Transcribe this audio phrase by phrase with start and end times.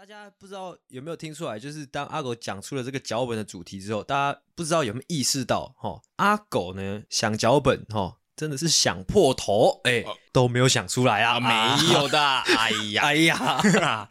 [0.00, 12.18] 大家不知道有没有听出来，就是当阿狗讲出了这个脚本的主题之后，大家不知道有没有意识到，哈，阿狗呢想脚本，哈，真的是想破头，哎、欸，都没有想出来啊，啊没有的，
[12.48, 14.08] 哎呀，哎呀，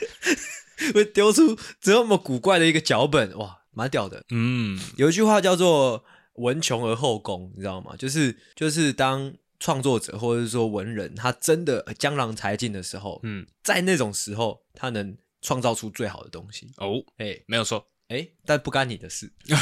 [0.94, 4.24] 会丢出这么古怪的一个脚本，哇，蛮屌的。
[4.30, 6.06] 嗯，有一句话叫做
[6.38, 7.96] “文穷而后工”，你知道吗？
[7.98, 15.18] 就是就是当创作者或者是说文人，他真的江郎才尽的时候，嗯，在那种时候，他能。
[15.42, 19.32] 创造出最好的东西哦，哎、欸，没有错，哎、欸，但不干你的事。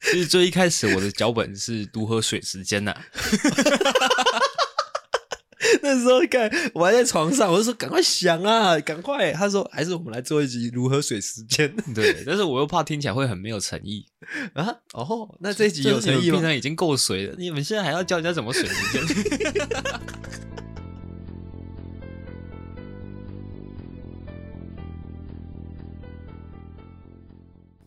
[0.00, 3.02] 其实最一开始我的脚本是如何水时间呐、啊，
[5.80, 9.32] 那时候看我还在床上，我就说赶快想啊，赶快。
[9.32, 11.74] 他说还是我们来做一集如何水时间。
[11.94, 14.04] 对，但是我又怕听起来会很没有诚意
[14.52, 14.66] 啊。
[14.92, 16.34] 哦，那这一集有诚意吗？
[16.34, 19.00] 平常已经够水了，你们现在还要教人家怎么水时间？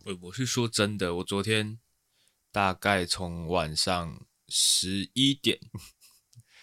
[0.06, 1.80] 我我是说真的，我昨天
[2.52, 5.58] 大概从晚上十一点，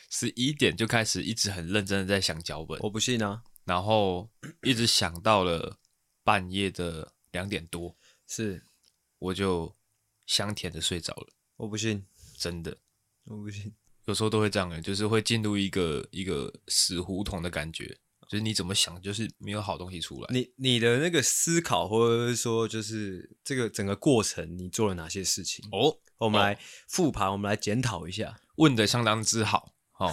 [0.10, 2.80] 十一点就开始一直很认真的在想脚本。
[2.80, 5.78] 我不信啊，然后一直想到了
[6.24, 8.66] 半夜的两点多，是，
[9.20, 9.76] 我就
[10.26, 11.34] 香甜的睡着了。
[11.58, 12.06] 我不信，
[12.38, 12.78] 真的，
[13.26, 13.74] 我不信。
[14.06, 18.00] 有时候都会这样的，就是会进入一个一个死胡同的感觉。
[18.34, 20.28] 就是你怎么想，就是没有好东西出来。
[20.32, 25.64] 你你的那个思考，或者是说，就是这个整个过程，你做了哪些事情？
[25.72, 28.40] 哦，我们来复盘，哦、我们来检讨一下。
[28.56, 30.12] 问的相当之好，哦，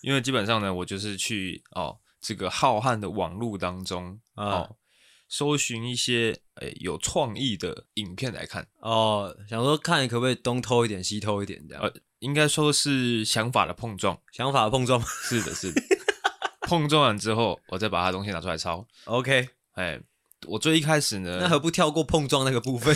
[0.00, 4.76] 因为基本上呢，我就是去哦这个浩瀚的网络当中哦，嗯、
[5.28, 8.66] 搜寻一些诶、欸、有创意的影片来看。
[8.80, 11.84] 哦，想说看可不可以东偷一点，西偷一点这样。
[11.84, 14.98] 呃，应该说是想法的碰撞，想法的碰撞。
[15.02, 15.82] 是的，是的。
[16.66, 18.84] 碰撞完之后，我再把他东西拿出来抄。
[19.04, 20.00] OK，哎，
[20.48, 22.94] 我最一开始呢，那何不跳过碰撞那个部分？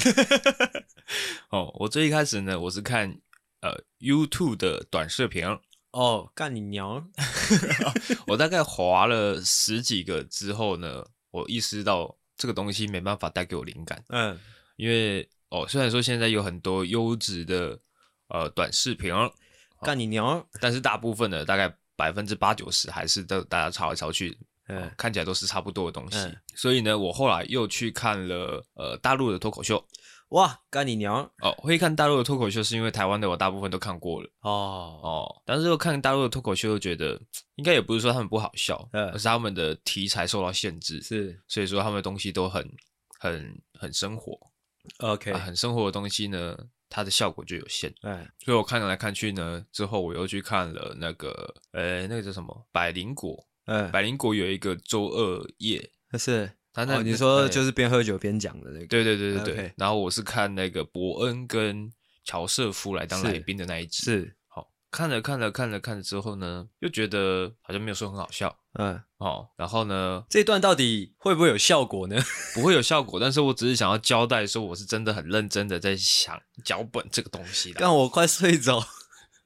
[1.50, 3.17] 哦，我最一开始呢，我是看
[3.61, 5.46] 呃 YouTube 的短视频。
[5.92, 7.08] 哦，干你娘！
[8.27, 14.05] 我大概划了十几个之后呢，我意识到这个东西没办法带给我灵感。
[14.08, 14.39] 嗯，
[14.77, 17.78] 因为哦，虽然说现在有很多优质的
[18.28, 19.12] 呃短视频，
[19.83, 20.45] 干你娘！
[20.61, 21.77] 但是大部分的大概。
[22.00, 24.34] 百分之八九十还是都大家抄来抄去，
[24.68, 26.16] 嗯、哦，看起来都是差不多的东西。
[26.16, 29.86] 嗯、所以呢，我后来又去看了呃大陆的脱口秀。
[30.30, 31.22] 哇，干你娘！
[31.42, 34.30] 哦，会看大陆的脱口秀是因为台湾的我大部分都看过了。
[34.40, 37.20] 哦哦，但是又看大陆的脱口秀，又觉得
[37.56, 41.02] 应该也不是说他们不好笑，嗯、而是他们的题材受到限制。
[41.02, 42.66] 是，所以说他们的东西都很
[43.18, 44.39] 很很生活。
[45.00, 46.56] OK，、呃、很生活的东西呢。
[46.90, 52.67] 它的效果就有限，哎，所以我看来看去呢，之后我又去看了那个，呃，那个叫什么？
[52.73, 59.73] 百灵果，嗯，百灵果有一个周二夜，是，他那你说就是边喝酒边讲的那个，对对对对对。
[59.77, 61.90] 然后我是看那个伯恩跟
[62.24, 64.68] 乔瑟夫来当来宾的那一集，是好。
[64.90, 72.17] 看了看了看了看了之后呢，又觉得好像没有说很好笑，嗯，哦，然后呢，这段到底会不会有效果呢？
[72.55, 77.81] 不会有效果，但是我只是想要交代说，我是真的很认真的在想脚本这个东西的。
[77.81, 78.86] 让我快睡着。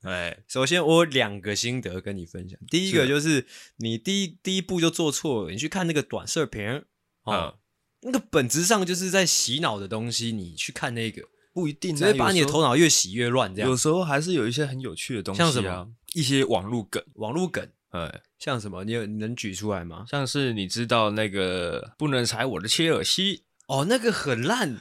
[0.02, 3.46] 哎，首先我有两个心得跟你分享，第一个就是
[3.78, 6.82] 你第一第一步就做错了，你去看那个短视频，
[7.22, 7.54] 哦，嗯，
[8.02, 11.22] 那个本质上就是在洗脑的东西，你去看那个。
[11.54, 13.70] 不一定，直接把你的头脑越洗越乱，这样。
[13.70, 18.82] 有时候还是有一些很有趣的东西，啊，像什么一些网络梗，网络梗，哎，像什么？
[18.82, 20.04] 你有你能举出来吗？
[20.10, 24.80] 像是你知道那个不能踩我的切尔西哦，那个很烂，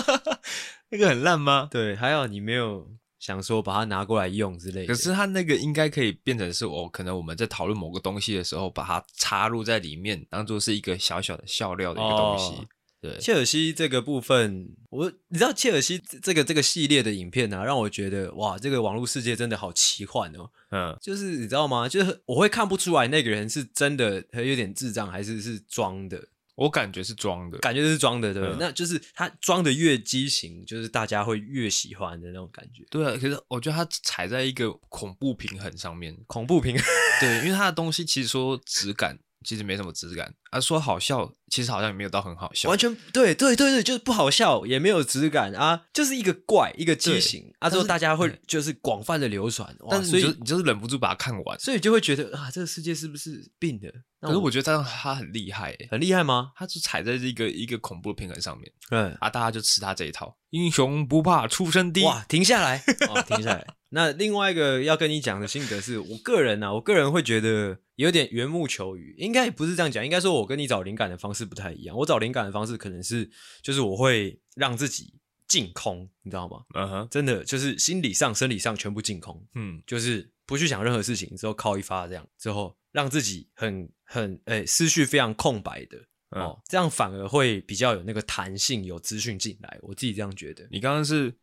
[0.90, 1.68] 那个很烂吗？
[1.70, 2.86] 对，还有你没有
[3.18, 4.86] 想说把它拿过来用之类的。
[4.86, 12.52] 可是它那个应该可以变成是哦，可能我们在讨论某个东西的时候，把它插入在里面，当做是一个小小的笑料的一个东西。
[12.56, 12.66] 哦
[13.10, 20.50] 对切尔西这个部分，我你知道切尔西这个这个系列的影片呢、啊，让我觉得哇，这个网络世界真的好奇幻哦。
[20.70, 21.88] 嗯，就是你知道吗？
[21.88, 26.28] 就是我会看不出来那个人是真的，他有点智障，还是是装的。
[26.56, 28.56] 我感觉是装的，感觉是装的，对不对？
[28.56, 32.82] 嗯、那就是他装的越畸形，就是大家会越喜欢的那种感觉。
[32.90, 36.84] 对啊，可是我觉得他踩在一个恐怖平衡上面，恐怖平衡。
[37.20, 39.18] 对，因为他的东西其实说质感。
[39.44, 53.92] 其实没什么质感啊，说好笑其实好像也没有到很好笑，完全对对对对，就是不好笑，也没有质感啊，就是一个怪一个畸形啊，之后大家会就是广泛的流传，但是你就你就是忍不住把它看完，所以就会觉得啊，这个世界是不是病的？
[54.20, 56.50] 可是我觉得他他很厉害，很厉害吗？
[56.56, 63.64] 他就踩在这个一个恐怖的平衡上面，嗯啊，大家就吃他这一套，英雄不怕出身低，哇，停下来，哦，停下来。
[63.90, 71.96] 那另外一个要跟你讲的心得是，我个人呢、啊，我个人会觉得有点缘木求鱼，应该也不是这样讲，应该说我跟你找灵感的方式不太一样。
[71.96, 73.30] 我找灵感的方式可能是，
[73.62, 75.14] 就是我会让自己
[75.46, 76.64] 净空，你知道吗？
[76.74, 85.98] 嗯哼，真的就是心理上、生理上全部净空，嗯，就是不去想任何事情，之后靠一发这样，之后让自己很很诶、欸、思绪非常空白的、
[86.30, 90.66] 嗯、哦，这样反而会比较有那个弹性，有资讯进来，我自己这样觉得。
[90.70, 91.36] 你刚刚是。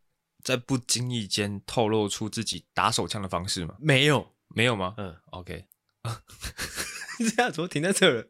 [0.44, 3.78] 在不经意间透露出自己打手枪的方式吗？
[3.80, 4.94] 没有，没有吗？
[4.98, 5.68] 嗯，OK。
[7.34, 8.28] 这样怎么停在这儿了？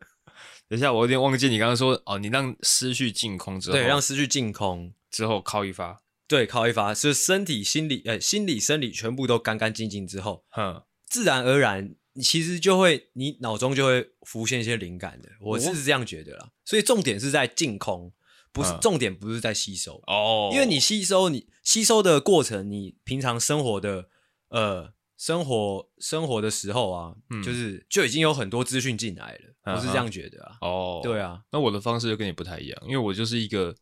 [0.73, 4.91] 等一下，我有点忘记你刚刚说哦，你让思绪净空之后，对，让思绪净空。
[5.11, 15.29] 之后靠一发，对，靠一发，是身体、心理，呃，心理、生理全部都干干净净之后，哼，自然而然，你其实就会，你脑中就会浮现一些灵感的。
[15.39, 18.11] 我是这样觉得啦，所以重点是在净空。
[18.51, 20.01] 不是重点，不是在吸收。
[20.07, 24.09] 哦，因为你吸收，你吸收的过程，你平常生活的
[24.49, 24.93] 呃
[25.23, 30.57] 生活生活的时候啊，嗯、就是就已经有很多资讯进来了，我是这样觉得啊。
[30.59, 33.73] 哦，对啊，那我的方式就跟你不太一样，因为我就是一个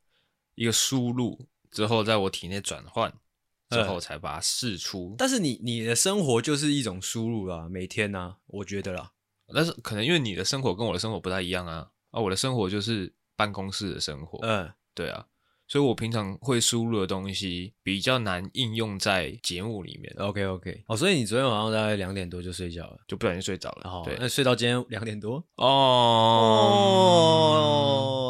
[0.53, 3.11] 一个输入之后，在我体内转换
[3.71, 5.15] 之后才把它释出。
[5.17, 9.11] 但是你你的生活就是一种输入啊，每天啊，我觉得啦。
[9.51, 13.11] 但是可能因为你的生活跟我的生活不太一样啊，啊，我的生活就是。
[13.33, 15.25] 办公室的生活，嗯，对啊，
[15.71, 20.13] 所以我平常会输入的东西比较难应用在节目里面。
[20.17, 23.89] OK OK，哦，所以你昨天晚上大概两点多就睡觉了，就不小心睡着了。
[23.89, 25.35] 哦，对，那睡到今天两点多？
[25.55, 25.65] 哦，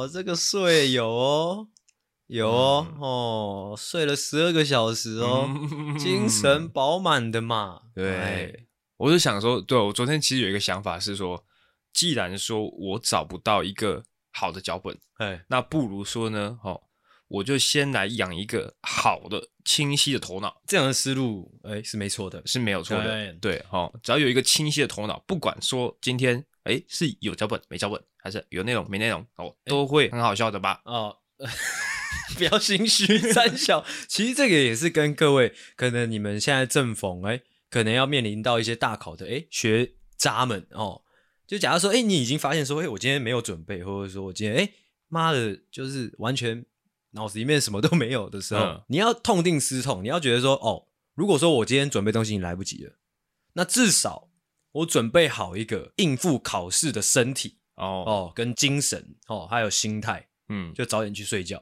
[0.06, 1.68] 哦，这个睡有哦，
[2.28, 7.82] 有哦，嗯、哦，睡了十二个小时哦， 嗯、精神饱满的嘛。
[7.96, 8.54] 对，哎、
[8.98, 11.44] 我就想说，对，我昨天其实有一个想法是说，
[11.92, 14.04] 既然说我找不到一个。
[14.34, 16.82] 好的脚本，哎，那不如说呢，哦，
[17.32, 30.82] 我就先来养一个好的、清晰的头脑，这样的思路，哎，是没错的，是没有错的，对，对，哦，只要有一个清晰的头脑，不管说今天，哎，是有脚本没脚本，还是有内容没内容，哦，都会很好笑的吧？
[30.86, 31.16] 哦，
[32.38, 41.04] 不要心虚，三小， 其实这个也是跟各位，可能你们现在正逢，哎，可能要面临到一些大考的，哎，学渣们，哦。
[41.48, 44.74] 就假如说，哎、欸，你已经发现说，哎、欸，我今天没有准备，或者说我今天，哎、欸，
[45.10, 46.66] 妈的，就是完全
[47.12, 52.94] 脑子里面什么都没有的时候，嗯、你要痛定思痛，你要觉得说，哦，如果说我今天准备东西你来不及了，
[53.54, 54.30] 那至少
[54.72, 61.62] 我准备好一个应付考试的身体哦哦，跟精神哦，还有心态，嗯，就早点去睡觉。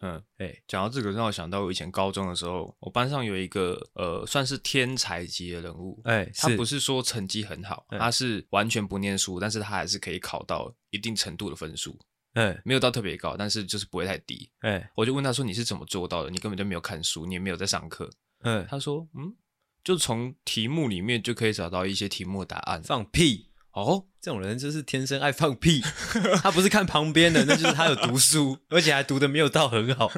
[0.00, 6.00] 嗯，哎、欸，讲到这个，让我想到我以前高中的时候，我班上有一个呃，算是天才级的人物。
[6.04, 11.98] 哎、欸，他不是说成绩很好，欸、他是完全不念书，但是他还是可以考到一定程度的分数。
[12.34, 14.50] 哎、欸，没有到特别高，但是就是不会太低。
[14.60, 16.30] 哎、欸，我就问他说：“你是怎么做到的？
[16.30, 18.08] 你根本就没有看书，你也没有在上课。”
[18.42, 19.34] 嗯，他说：“嗯，
[19.82, 23.47] 就从题目里面就可以找到一些题目的答案。”放屁！
[23.84, 25.80] 哦，这种人就是天生爱放屁。
[26.42, 30.10] 他不是看旁边的，那就是他有读书， 而且还读的没有到很好。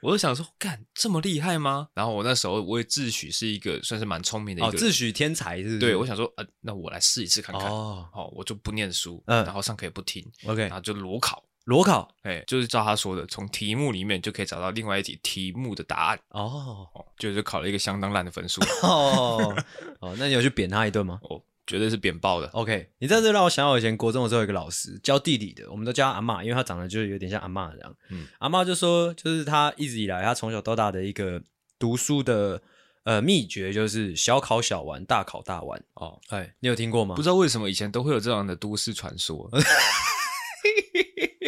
[0.00, 1.88] 我就想说，干这么厉害吗？
[1.94, 5.78] 然后我那时候我也自诩是一个算是蛮聪明的一个，哦、自诩天才是不是？
[5.78, 7.70] 对，我想说，呃，那我来试一次看看。
[7.70, 16.18] 哦，好，我就不念书，嗯，然后上课也不听，OK，然后就裸考，裸考，哎，就是照他说的，从题目里面就可以找到另外一题题目的答案。
[16.30, 16.86] 哦，
[17.16, 18.60] 就是考了一个相当烂的分数。
[18.82, 19.54] 哦，
[20.00, 21.20] 哦，那你有去扁他一顿吗？
[21.22, 21.40] 哦。
[21.68, 22.48] 绝对是扁爆的。
[22.48, 27.94] OK，你在这让我想到以前国中的时候有一个老师教地理的，我们都叫他阿嬷，因为他长得就是有点像阿嬷这样。
[28.08, 31.40] 嗯，阿嬷就说，就是他一直以来他从小到大的一个
[31.78, 32.60] 读书的
[33.04, 35.80] 呃秘诀，就是小考小玩，大考大玩。
[35.94, 37.14] 哦，哎，你有听过吗？
[37.14, 39.48] 不知道为什么以前都会有这样的都市传说。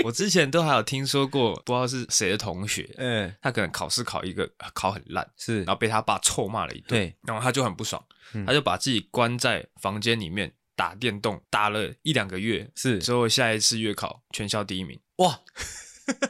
[0.04, 8.02] 我之前都还有听说过，不知道是谁的同学，嗯，他可能考试考一个考很烂，是，然后被他爸臭骂了一顿，对，然后他就很不爽，
[8.34, 15.40] 嗯、他就把自己关在房间里面打电动，打了一两个月，是，之后下一次月考全校第一名，哇，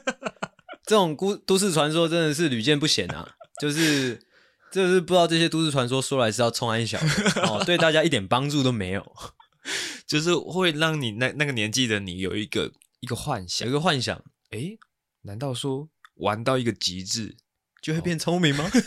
[0.86, 4.20] 这种都都市传说真的是屡见不鲜啊，就是
[4.72, 9.12] 就是不知道这些都市传说说来是要冲安小的哦，对大家一点帮助都没有，
[10.06, 12.72] 就是会让你那那个年纪的你有一个。
[13.00, 14.78] 一个幻想，有一个幻想，诶，
[15.22, 17.36] 难道说玩到一个极致
[17.82, 18.70] 就会变聪明吗？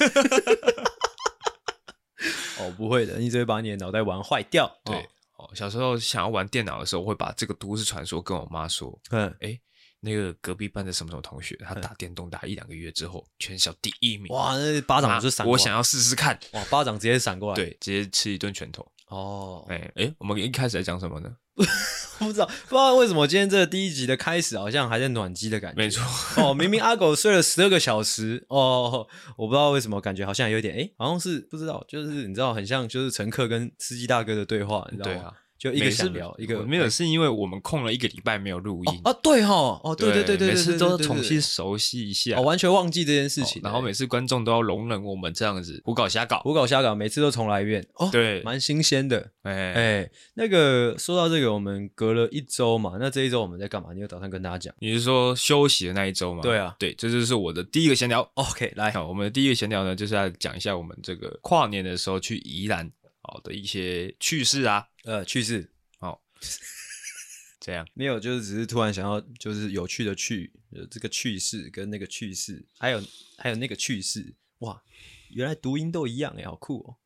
[2.59, 4.71] 哦，不会的，你只会把你的脑袋玩坏掉。
[4.85, 4.95] 对，
[5.37, 8.97] 哦，小时候想要玩电脑的时候，我会把这个都市传说跟我妈说。
[9.09, 9.59] 嗯，诶，
[9.99, 14.27] 那个隔壁班的什么什么同学，他打电动打一两个月之后，全校第一名。
[14.31, 15.59] 哇，那巴掌就闪过来。
[15.59, 16.39] 我想要试试看。
[16.51, 17.55] 哇，巴掌直接闪过来。
[17.55, 18.89] 对，直接吃一顿拳头。
[19.13, 21.29] 哦，哎哎，我们一开始在讲什么呢？
[22.17, 25.77] 不知道，不知道为什么今天这第一集的开始好像还在暖机的感觉。
[25.77, 26.03] 没错。
[26.41, 28.43] 哦，明明阿狗睡了十二个小时。
[28.49, 29.05] 哦，
[29.37, 35.15] 我不知道为什么感觉好像有点，哎，好像是不知道，就是你知道，很像就是乘客跟司机大哥的对话，你知道吗？
[35.15, 35.33] 对啊。
[35.63, 53.93] 就一个想聊一个没有，是因为我们空了一个礼拜没有录音啊，对哈，哦，对对对对，每次都重新熟悉一下，我完全忘记这件事情，然后每次观众都要容忍我们这样子胡搞瞎搞，胡搞瞎搞，每次都重来一遍，哦，对，蛮新鲜的，哎哎，那个说到这个，我们隔了一周嘛，那这一周我们在干嘛？
[53.93, 54.75] 你有打算跟大家讲？
[54.79, 56.41] 你是说休息的那一周吗？
[56.43, 62.91] 对啊，对，这就是我的第一个闲聊，OK，来，好，我们的第一个闲聊呢，就是要讲一下我们这个跨年的时候去宜兰
[63.21, 65.69] 好的一些趣事啊，呃，趣事。
[65.99, 66.21] 好
[67.59, 70.51] 这样没有，就是只是突然想要，就是有趣的趣，
[70.91, 73.01] 这个趣事跟那个趣事，还有
[73.37, 74.83] 还有那个趣事，哇，
[75.29, 76.97] 原来读音都一样哎，好酷哦！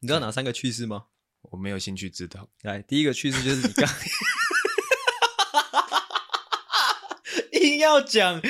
[0.00, 1.06] 你知道哪三个趣事吗？
[1.50, 2.50] 我没有兴趣知道。
[2.62, 3.88] 来，第一个趣事就是你刚
[7.60, 8.40] 硬要讲。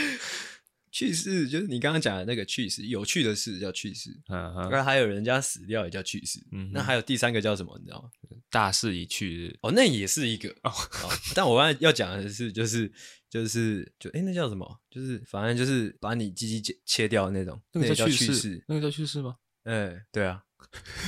[0.94, 4.10] 趣事就是你刚刚讲的那个趣事，有趣的事叫趣事。
[4.28, 6.38] 嗯哼，那还有人家死掉也叫趣事。
[6.52, 7.76] 嗯哼，那还有第三个叫什么？
[7.80, 8.08] 你知道吗？
[8.48, 10.72] 大势已去哦，那也是一个哦。
[11.34, 12.92] 但我刚才要讲的是，就是
[13.28, 14.64] 就是就哎、欸，那叫什么？
[14.88, 18.64] 就是反正就是把你鸡鸡切掉的那种，那个叫趣事。
[18.68, 19.34] 那个叫趣事吗？
[19.64, 20.44] 哎、欸，对啊。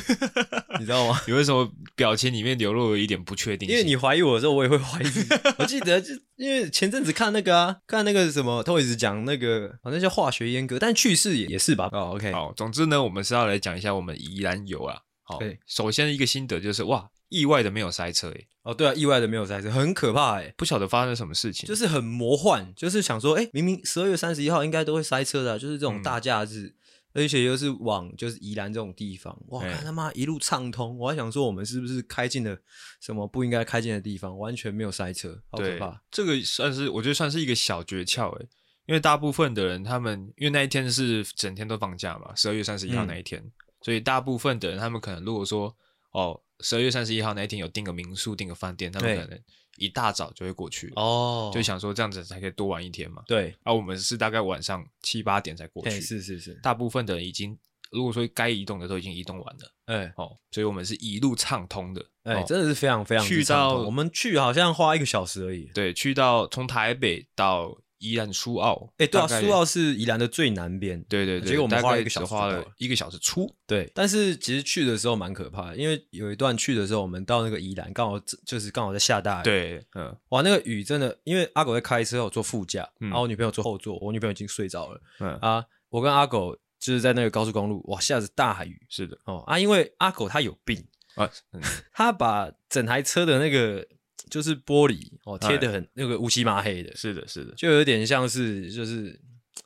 [0.79, 1.21] 你知道吗？
[1.27, 3.77] 你为什么表情里面流露了一点不确定性？
[3.77, 5.07] 因为你怀疑我的时候，我也会怀疑。
[5.59, 11.89] 我记得就因为前阵子看那个啊，看那个什么他一直讲那个，好像叫化学阉割，但去世也也是吧？
[11.93, 14.99] 哦，OK，好，总之呢，我们是要来讲一下我们宜兰游啊。
[15.23, 18.47] 好，对首先一个心得就是哇，意外的没有塞车诶。
[18.63, 20.53] 哦，对啊，意外的没有塞车，很可怕诶。
[20.57, 26.75] 不晓得发生什么事情，就是很魔幻，就是想说，哎，明明十二月三十一号应该都会塞车的，就是这种大假日。
[27.17, 32.55] 嗯而且又是往就是宜兰这种地方，哇，看他妈一路畅通，我还想说我们是不是开进了
[33.01, 36.03] 什么不应该开进的地方，完全没有塞车，好可怕。
[36.11, 38.49] 这个算是我觉得算是一个小诀窍诶，
[38.85, 45.75] 因为大部分的人他们因为那一天是整天都放假嘛，十二月三十一号那一天，嗯、所以大部分的人他们可能如果说
[46.21, 49.39] 哦，十二月三十一号那一天有订个民宿、订个饭店，他们可能。
[49.79, 53.23] 一大早就会过去哦，就想说这样子才可以多玩一天嘛。
[53.27, 56.01] 对，而、啊、我们是大概晚上七八点才过去。
[56.01, 57.55] 是是是，大部分的人已经，
[57.91, 59.75] 如果说该移动的都已经移动完了。
[59.85, 62.03] 哎、欸，哦，所以我们是一路畅通的。
[62.23, 65.71] 哎、欸，真的是非常非常去到我们去好像花一个小时而已。
[65.75, 67.77] 对，去到从台北到。
[67.99, 71.03] 宜兰苏澳，哎，对啊，苏澳是宜兰的最南边。
[71.09, 73.51] 对对对，结果我们花了一个小时，花了一个小时出。
[73.67, 79.45] 对，但是其实去的时候蛮可怕的，因为有一段去的时候，我们到那个宜兰，刚好就是刚好在下大雨。
[79.45, 85.01] 对，嗯，哇，那个雨真的，因为阿狗在开车，我坐副驾，然后我女朋友坐后座，我女朋友已经睡着了。
[85.21, 88.79] 嗯啊，我跟阿狗就是在那个高速公路，哇，下着大雨。
[88.89, 90.85] 是的，哦啊，因为阿狗他有病
[91.15, 91.31] 啊，
[91.95, 93.87] 他把整台车的那个。
[94.31, 99.19] 就是玻璃哦，贴的很那个乌漆麻黑的，是的，是的，就有点像是就是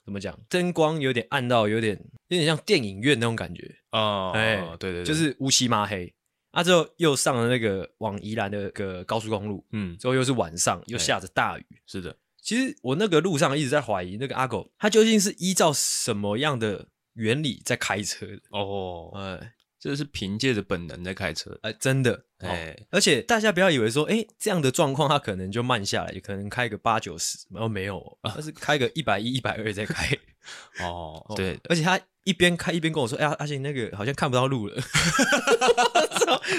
[0.04, 1.96] 怎么讲，灯光有点暗到有点
[2.28, 6.12] 有点像电影院那种感觉哦，哎，对对，就是乌漆麻黑。
[6.50, 12.16] 啊，之后又上了那个往宜兰的个高速公路，嗯，之后又是晚上，又下着大雨，是的。
[12.42, 19.52] 其实我那个路上一直在怀疑那个阿狗，他究竟是依照什么样的原理在开车的哦，哎。
[19.80, 30.16] 这是凭借着本能在开车，哎，真的，哎，而且大家不要以为说，哎，这样的状况他可能就慢下来，也可能开个八九十，然后没有，他是开个一百一、一百二在开，
[30.84, 31.98] 哦，对，而且他。
[32.24, 34.76] 一边开一边跟我说：“哎呀，阿信那个好像看不到路了。”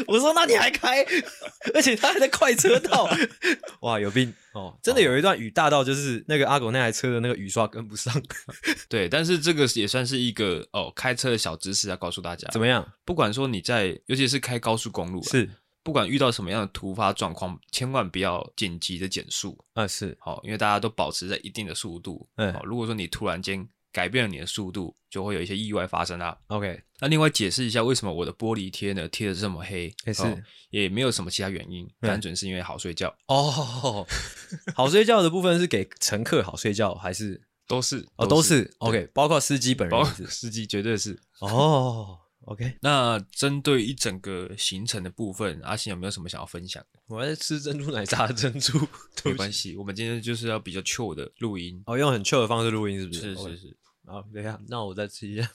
[0.07, 1.05] 我说：“那你还开？
[1.73, 3.09] 而且他还在快车道，
[3.81, 4.77] 哇，有病哦！
[4.81, 8.13] 真的有一段雨大到就是那个阿狗那台车的那个雨刷跟不上。
[8.89, 12.47] 对，但是这个也算是一个哦开车的小知识要告诉大家。
[12.51, 12.85] 怎么样？
[13.05, 15.49] 不管说你在，尤其是开高速公路，是
[15.83, 19.87] 不管遇到什么样的突发状况，千万不要紧急的减速啊！
[19.87, 22.27] 是好，因为大家都保持在一定的速度。
[22.35, 23.67] 嗯，好，如果说你突然间。
[23.91, 26.37] 改变了你的速度，就会有一些意外发生啊。
[26.47, 29.93] OK，那另外解释一下，为什么我的玻璃贴呢贴的这么黑？
[30.05, 30.37] 也是、哦，
[30.69, 33.13] 也没有什么其他原因，嗯、单纯是因为好睡觉。
[33.27, 34.07] 哦，
[34.75, 38.07] 好睡觉的部分是给乘客好睡觉，还是都是？
[38.15, 38.73] 哦，都是。
[38.79, 41.19] OK，包括司机本人，司机绝对是。
[41.39, 42.77] 哦，OK。
[42.81, 46.99] 那针对一整个行程的部分，阿信有没有什么想要分享的？
[47.07, 48.79] 我还在吃珍珠奶茶的珍珠，
[49.25, 51.81] 没关系，我们今天就是要比较 chill 的录音。
[51.85, 53.21] 哦，用很 chill 的方式录音，是不是？
[53.21, 53.77] 是是是。
[54.11, 55.49] 好，等一下，那我再吃一下。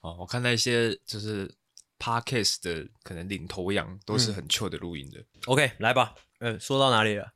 [0.00, 1.54] 哦， 我看那些就是
[1.98, 5.20] Podcast 的可能领头羊都是很糗的录音的。
[5.20, 6.14] 嗯、OK，来吧。
[6.40, 7.32] 嗯，说到哪里了？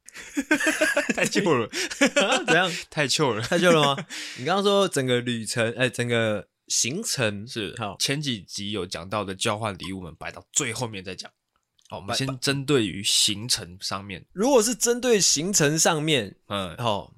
[1.15, 1.69] 太糗了，
[2.47, 2.69] 怎样？
[2.91, 4.07] 太糗了，太糗了吗？
[4.39, 7.97] 你刚刚说整个旅程，哎、欸，整个行程是好。
[8.01, 11.31] 前几集有讲到的交换礼物，我们摆到最后面再讲。
[11.89, 14.27] 好，我们先针对于行程上面。
[14.33, 17.15] 如果是针对行程上面，嗯，好，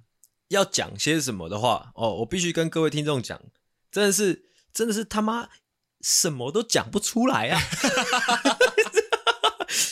[0.48, 3.40] 要讲些什么的话，哦，我必须跟各位听众讲，
[3.90, 5.48] 真的是，真的是他妈
[6.00, 7.60] 什么都讲不出来啊！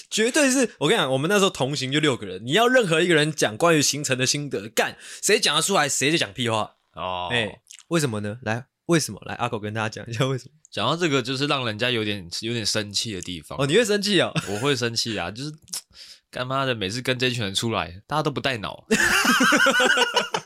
[0.09, 7.29] 绝对是我跟你讲，我们那时候同行就六个人，你要任何一个人讲关于行程的心得，干谁讲得出来，谁就讲屁话哦。
[7.31, 8.39] 哎、欸，为什么呢？
[8.43, 9.21] 来，为什么？
[9.27, 10.53] 来，阿狗跟大家讲一下为什么。
[10.71, 13.67] 讲到这个，就是让人家有点有点生气的地方哦。
[13.67, 14.33] 你会生气啊？
[14.49, 15.31] 我会生气啊！
[15.31, 15.53] 就是
[16.31, 18.87] 干妈的，每次跟这群人出来，大家都不带脑，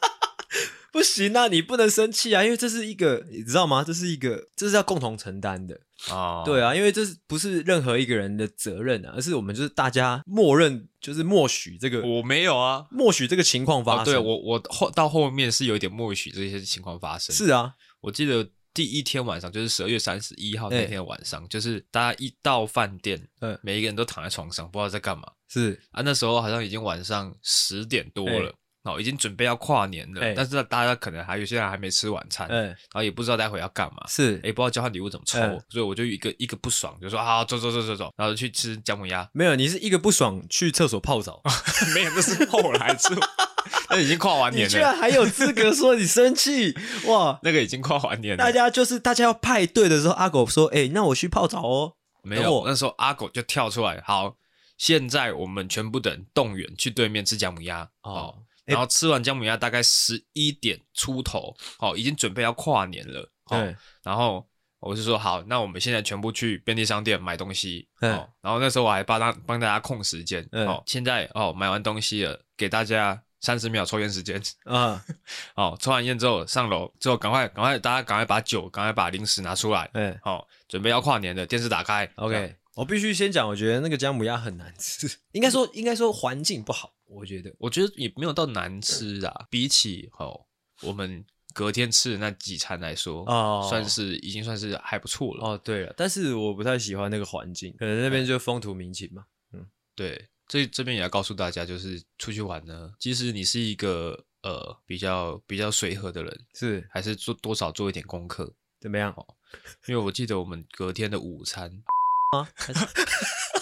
[0.93, 1.49] 不行啊！
[1.49, 3.85] 你不能生气啊，因为这是一个，你知道吗？
[3.85, 6.41] 这是一个，这是要共同承担的啊。
[6.41, 9.13] 哦、对啊，因为这是不是任何一个人的责任啊？
[9.15, 12.01] 而是我们就是大家默认，就是默许这个。
[12.03, 14.03] 我没有啊，默许这个情况发生。
[14.03, 17.35] 哦、对我，我后到后面是有一点默许这些情况发生。
[17.35, 18.51] 是啊，我记得。
[18.73, 25.25] 第一天晚上就是十二月三十一号那天晚上，欸、就是大家一到饭店，嗯、欸，每一个人都躺在床上，不知道在干嘛。
[25.49, 28.55] 是啊，那时候好像已经晚上十点多了，欸、
[28.85, 39.29] 哦，已经准备要跨年了，欸、但是大家可能还有些人还没吃晚餐，然后也不知道待会要干嘛，是，哎，不知道交换礼物怎么抽，欸、所以我就一个一个不爽，就说啊，走走走走走，然后去吃姜母鸭。
[39.33, 41.43] 没有，你是一个不爽去厕所泡澡，
[41.95, 43.15] 没有，那是后来吃。
[43.91, 46.75] 那已经跨完年了，你居然还有资格说你生气？
[47.07, 48.43] 哇， 那个已经跨完年了。
[48.43, 54.01] 大家就是大家要派对的时候，阿狗说：“哎、欸，那我去泡澡哦。”没有，那时候阿狗就跳出来。
[54.07, 54.37] 好，
[54.79, 58.37] 现在我们全部的人动员去对面吃姜母鸭哦。
[58.71, 63.21] 然后吃完姜母鸭大概十一点出头，哦，已经准备要跨年了。
[63.47, 63.77] 哦、对。
[64.03, 64.47] 然后
[64.79, 67.89] 我就说：“好，那我们现在全部去便利商店买东西。
[68.01, 68.29] 嗯”哦。
[68.41, 70.49] 然后那时候我还帮他帮大家控时间。
[70.53, 70.67] 嗯。
[70.67, 73.23] 哦，现在哦买完东西了，给大家。
[73.43, 75.01] 三十秒抽烟时间，嗯，
[75.57, 90.47] 哦，抽完烟之后上楼，之后赶快赶快大家赶快把酒，赶快把零食拿出来，嗯，好，准备要跨年的电视打开，OK，我必须先讲，我觉得那个姜母鸭很难吃，应该说应该说环境不好，我觉得，我觉得也没有到难吃啊，比起哦
[90.83, 100.29] 我们隔天吃的那几餐来说，哦，算是已经算是还不错了，哦，对了，但是我不太喜欢那个环境，可能那边就风土民情嘛，嗯，对。
[100.49, 109.13] 所以这边也要告诉大家，就是出去玩呢，即使你是一个呃比较比较随和的人，是还是做多少做一点功课，怎么样？
[109.17, 109.25] 哦，
[109.87, 111.71] 因为我记得我们隔天的午餐
[112.37, 112.49] 啊，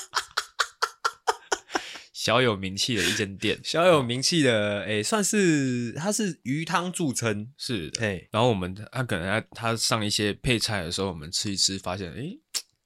[2.28, 12.16] 小有名气的一间店，小有名气的，哎、欸，算是它是鱼汤著称，是的，嘿然后我们他可能他他上一些配菜的时候，我们吃一吃，发现哎。
[12.16, 12.38] 欸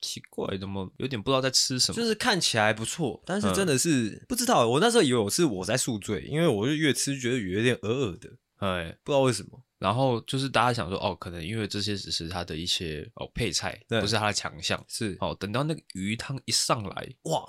[0.04, 1.96] 奇怪，怎么有点不知道在吃什么？
[1.96, 4.66] 就是看起来不错，但是真的是、嗯、不知道。
[4.66, 9.64] 我那时候以为我是我在宿醉，因为我就越吃觉得有点恶恶的，哎，不知道为什么。
[9.78, 14.84] 然后就是大家想说，哦，可能因为这些只是它的一些哦配菜，不是它的强项。
[14.88, 17.40] 是哦，等到那个鱼汤一上来，哇！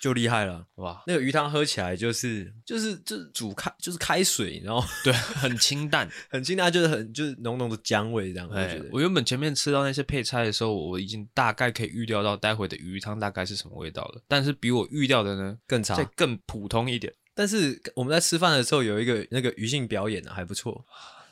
[0.00, 1.02] 就厉害了，哇！
[1.06, 8.48] 那个鱼汤喝起来就是就是就是煮开就是开水，然后 对，很清淡， 很清淡，就是很就是浓浓的姜味这样。
[8.48, 14.22] 我觉得，我原本前面吃到那些配菜的时候，我已经大概可以预料到待会的鱼汤大概是什么味道了。
[14.28, 17.12] 但是比我预料的呢更差，再更普通一点。
[17.34, 20.84] 但是我们在吃饭的时候有一个那个鱼性表演呢，还不错。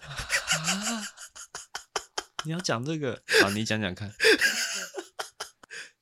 [2.44, 3.20] 你要讲这个？
[3.42, 4.12] 好，你讲讲看。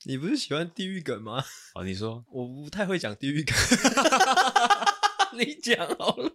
[0.05, 1.43] 你不是喜欢地狱梗吗？
[1.75, 3.55] 哦，你说 我不太会讲地狱梗，
[5.37, 6.31] 你讲好了。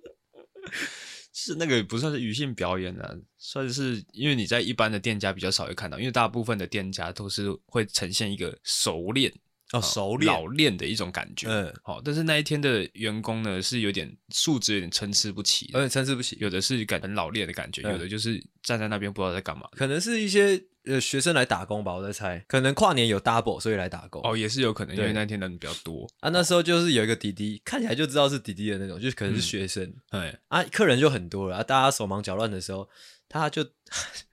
[1.32, 9.32] 是那个不算是鱼性表演啊，算是因为你在一般的店家比较少会看到，因为大部分的店家都是会呈现一个熟练。
[9.72, 26.08] 哦，熟练老练的一种感觉，嗯，好，但是那一天的员工呢，是有点素质有点参差不齐，有点参差不齐，有的是感觉很老练的感觉，有的就是站在那边不知道在干嘛，可能是一些呃学生来打工吧，我在猜，可能跨年有 double，所以来打工，哦，也是有可能，因为那天人比较多。
[26.20, 32.88] 啊，那时候就是有一个弟弟，看起来就知道是弟弟的那种，就是可能是学生，哎，啊，客人就很多了，啊，大家手忙脚乱的时候，
[33.28, 33.64] 他就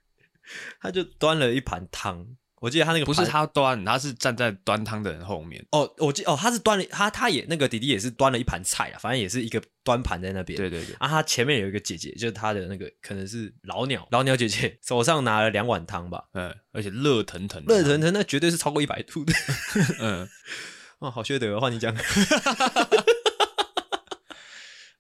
[0.79, 2.37] 他就端了一盘汤。
[2.59, 5.63] 我记得他那个不是他端，他是站在端汤的人后面。
[5.71, 10.57] 哦，我记哦，他是端了，他他也那个弟弟也是端了一盘菜啊，反正也是一个端盘在那边。
[10.57, 10.95] 对对对。
[10.95, 19.31] 啊，他前面有一个姐姐，就是他的那个可能是老鸟，老鸟姐姐手上拿了两碗汤吧，嗯，而且热腾腾，热腾腾，那绝对是超过一百度的。
[20.01, 20.27] 嗯，
[20.97, 21.95] 哦，好缺德，换你讲。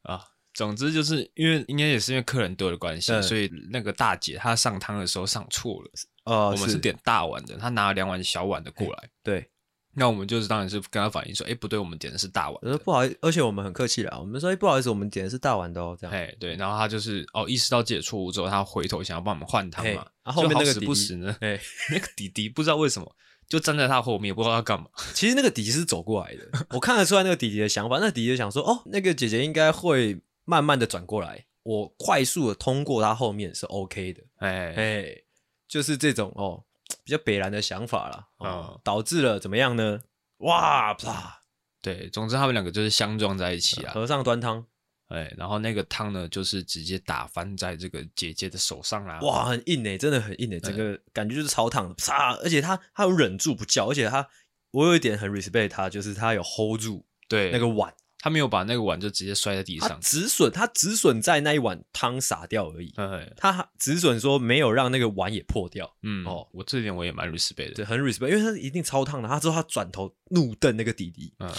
[0.03, 0.21] 啊，
[0.53, 5.89] 总之就是因为应该也是因为客人多的关系，嗯、所以那个大姐她上汤的时候上错了。
[6.27, 9.09] 呃，我们是点大碗的，他拿了两碗小碗的过来。
[9.23, 9.49] 对，
[9.93, 12.77] 那我们就是当然是跟他反映说，哎，不对，我们点的是大碗。
[12.79, 16.13] 不好意思，而且我们很客气啦，我们说，哎，不好意思，我们点的是大碗的哦，这样。
[16.13, 20.05] 哎，对，然后他就是哦，意识到自己的错误之后，他回头想要帮我们换汤嘛。
[20.23, 21.57] 然后后面那个时不时呢，哎，
[21.91, 23.15] 那个弟弟不知道为什么
[23.47, 24.87] 就站在他后面，不知道要干嘛。
[25.13, 27.99] 其实那个弟弟是走过来的，我看得出来那个弟弟的想法。
[27.99, 31.45] 那弟弟就想说，哦，那个姐姐应该会慢慢的转过来。
[31.63, 35.21] 我快速的通过他后面是 OK 的，哎哎，
[35.67, 36.63] 就是这种哦，
[37.03, 40.01] 比较北然的想法啦，哦，嗯、导致了怎么样呢？
[40.37, 41.43] 哇啪！
[41.81, 43.93] 对，总之他们两个就是相撞在一起啊。
[43.93, 44.65] 和尚端汤，
[45.07, 49.19] 哎，然后那个汤呢，就是直接打翻在这个姐姐的手上啦。
[49.21, 52.35] 哇，很硬诶，真的很硬诶，整个感觉就是超烫的，啪！
[52.37, 54.27] 而且他他有忍住不叫，而且他
[54.71, 57.93] 我有一点很 respect 他，就是他有 hold 住对那个碗。
[58.19, 62.91] 他没有把那个碗就直接摔在地上，止损，他止损在那一碗汤洒掉而已。
[62.97, 65.95] 嗯，他止损说没有让那个碗也破掉。
[66.01, 69.29] 嗯，哦，我这点我也蛮 respect 的，对，很 respect，因为他一定超烫的。
[69.29, 71.53] 他之后他转头怒瞪那个弟弟，嗯，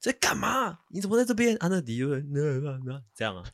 [0.00, 0.78] 在干嘛？
[0.90, 1.56] 你怎么在这边？
[1.56, 3.42] 啊，那弟弟就那那那这样啊，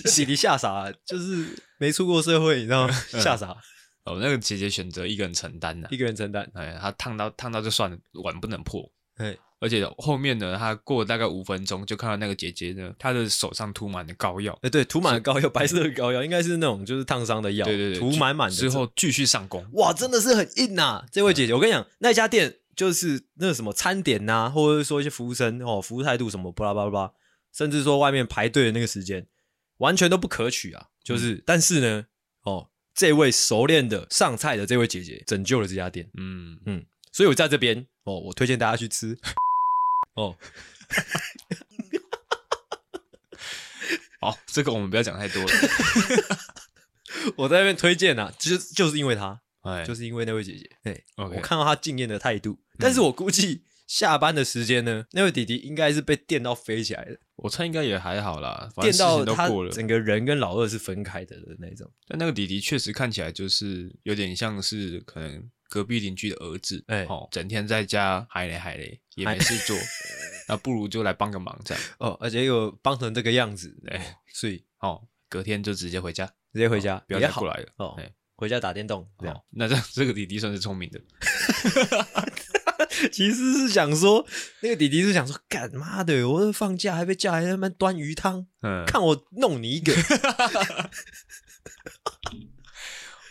[0.14, 2.94] 弟弟吓傻，就是没出过社会，你知道吗？
[3.20, 3.56] 吓傻。
[4.04, 6.50] 哦，那个姐姐选择一个人承担的，一个人承担。
[6.54, 8.90] 哎，她烫到烫到就算了，碗不能破。
[9.16, 14.58] 哎，而且后面呢，她过了大概五分钟，就看到那个姐姐呢，她的手上涂满了膏药。
[14.62, 17.66] 哎，对，涂满了膏药，白色的膏药，应该是那种就是烫伤的药。
[17.66, 19.64] 对对对，涂满满的之后继续上工。
[19.74, 21.04] 哇，真的是很硬呐！
[21.12, 27.12] 这位姐姐，我跟你讲，那家店就是那什么餐点呐，或者是说一些服务生哦，服务态度什么巴拉巴拉巴拉，
[27.52, 29.26] 甚至说外面排队的那个时间，
[29.76, 30.86] 完全都不可取啊。
[31.04, 32.06] 就是，但是呢，
[32.44, 32.68] 哦。
[33.00, 39.18] 这位熟练的上菜的这位姐姐拯救了这家店，嗯嗯，所以我在这边哦，我推荐大家去吃
[40.16, 40.36] 哦。
[44.20, 45.48] 好，这个我们不要讲太多了。
[47.36, 53.62] 我在那边推荐啊，就是就是因为她，哎，就是因为那位姐姐，哎.我看到她敬业的态度，但是我估计。
[53.90, 55.04] 下班的时间呢？
[55.10, 57.18] 那位弟弟应该是被电到飞起来的。
[57.34, 61.90] 我猜应该也还好啦，电到他整个人跟老二是分开的的那种。
[62.06, 69.76] 但那个弟弟确实看起来就是有点像是可能隔壁邻居的儿子，哎、欸，哦，整天在家嗨嘞嗨嘞，也没事做，
[70.46, 71.82] 那不如就来帮个忙这样。
[71.98, 77.66] 哦，而且又帮成这个样子，哎、欸，所以哦，隔天就直接回家，直接回家，哦、不要再过来了。
[77.78, 79.34] 哦，欸、回家打电动这样。
[79.34, 81.00] 哦、那这这个弟弟算是聪明的。
[83.10, 84.24] 其实是想说，
[84.60, 89.92] 那个弟弟是想说，干妈的，我放假还被叫来那边端鱼汤，嗯，看我弄你一个。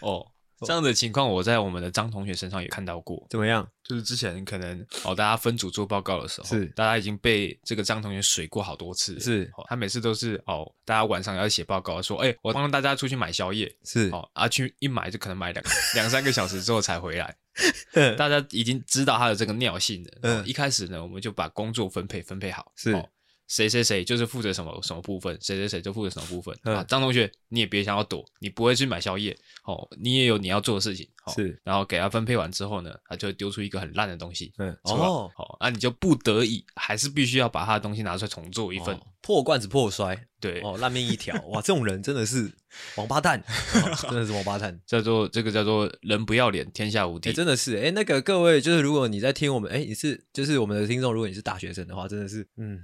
[0.02, 0.32] 哦。
[0.66, 3.26] 这样的情况，我在我们的张同学身上也看到过。
[3.30, 3.68] 怎么样？
[3.84, 9.20] 就是之前可能哦，大家分组做报告的时候，是大家已经被这个张同学水过好多次。
[9.20, 13.74] 是，他每次都是哦，大家晚上要写报告，说，哎，我帮大家出去买宵夜。
[13.84, 17.36] 是，哦，啊，去一买就可能买两 两三个小时之后才回来。
[18.16, 20.12] 大家已经知道他的这个尿性了。
[20.22, 22.72] 嗯，一开始呢，我们就把工作分配分配好。
[22.76, 22.94] 是。
[23.50, 26.84] 谁谁谁就是负责什么什么部分，谁谁谁就负责什么部分啊？
[26.84, 29.36] 张同学，你也别想要躲，你不会去买宵夜
[29.66, 31.60] 哦，你也有你要做的事情，是。
[31.64, 42.52] 然后给他分配完之后呢，他就会丢出一个很烂的东西，嗯，哦，好，那你就不得已还是必须要把他的东西拿出来重做一份，破罐子破摔，对，哦，烂命一条，哇，这种人真的是
[42.98, 43.44] 王八蛋，
[44.04, 52.80] 真的是王八蛋， 叫做这个叫做人不要脸，天下无敌，真的是，哎，那个各位就是如果你在听我们，哎，你是就是我们的听众，如果你是大学生的话，真的是，嗯。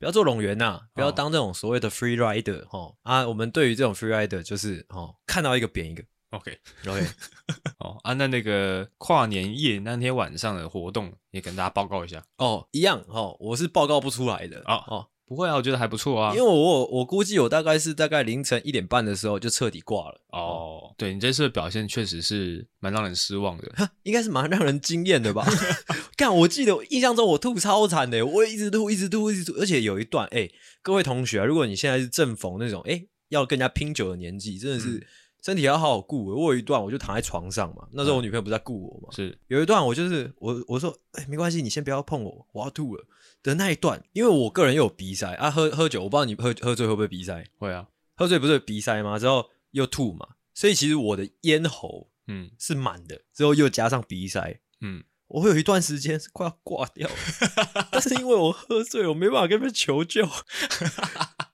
[0.00, 3.28] 不要做冗员呐，不要当这种所谓的 free rider 哈、哦、啊！
[3.28, 6.58] 我们对于这种 free rider 就是哦，看到一个扁一个，OK
[6.88, 7.06] OK，
[7.80, 15.06] 哦啊，那那个跨年夜那天晚上的活动也跟大家报告一下哦，一样哦，我是报告不出来的哦哦。
[15.30, 16.34] 不会啊，我觉得还不错啊。
[16.34, 20.20] 因为我我估计我大概是大概凌晨一点半的时候就彻底挂了。
[20.32, 25.46] 哦，对你这次的表现确实是蛮让人失望的，应该是蛮让人惊艳的吧？
[26.18, 30.50] 看，我记得印象中我吐超惨的，我一直吐，一直吐，一直吐，而且有一段，哎，
[30.82, 35.06] 各位同学啊，如果你现在是正逢那种哎要更加拼酒的年纪，真的是
[35.42, 36.26] 身体要好好顾。
[36.26, 43.04] 我有一段我就躺在床上嘛，那时候我女朋友不是在顾我嘛，是有一段我就是我我说哎没关系，你先不要碰我，我要吐了。
[43.42, 47.42] 的那一段，因为我个人又有鼻塞啊，喝喝酒，我不知道你喝喝醉会不会鼻塞？
[47.56, 49.18] 会啊，喝醉不是鼻塞吗？
[49.18, 57.14] 之后又吐嘛，所以其实我的咽喉嗯是满的，之后又加上鼻塞，嗯，我会有一段时间是快要挂掉了，
[57.90, 60.28] 但是因为我喝醉，我没办法跟别人求救，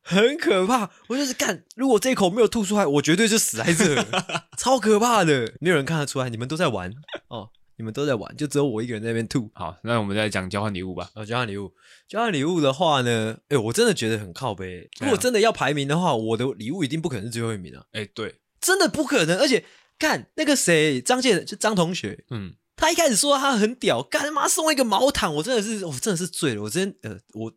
[0.06, 0.90] 很可怕。
[1.08, 4.06] 我就是干，如果这一口没有吐出来，我绝对就死在这，
[4.56, 6.92] 超可怕的，没有人看得出来，你们都在玩
[7.28, 7.50] 哦。
[7.78, 9.50] 你们都在玩，就只有我一个人在那边吐。
[9.52, 11.10] 好，那我们再讲交换礼物吧。
[11.14, 11.70] 哦，交换礼物，
[12.08, 14.88] 交换礼物的话呢，哎、欸，我真的觉得很靠背。
[14.98, 17.84] 如果真的要排名的话，我的礼物一定不可能是最后一名啊。
[17.92, 19.38] 哎、欸，对，真的不可能。
[19.38, 19.62] 而且
[19.98, 26.62] 干那个谁，张健就张同学，嗯，他一开始说他很屌，干他妈送一个毛毯，我真的是，我真的是醉了。
[26.62, 27.52] 我真呃，我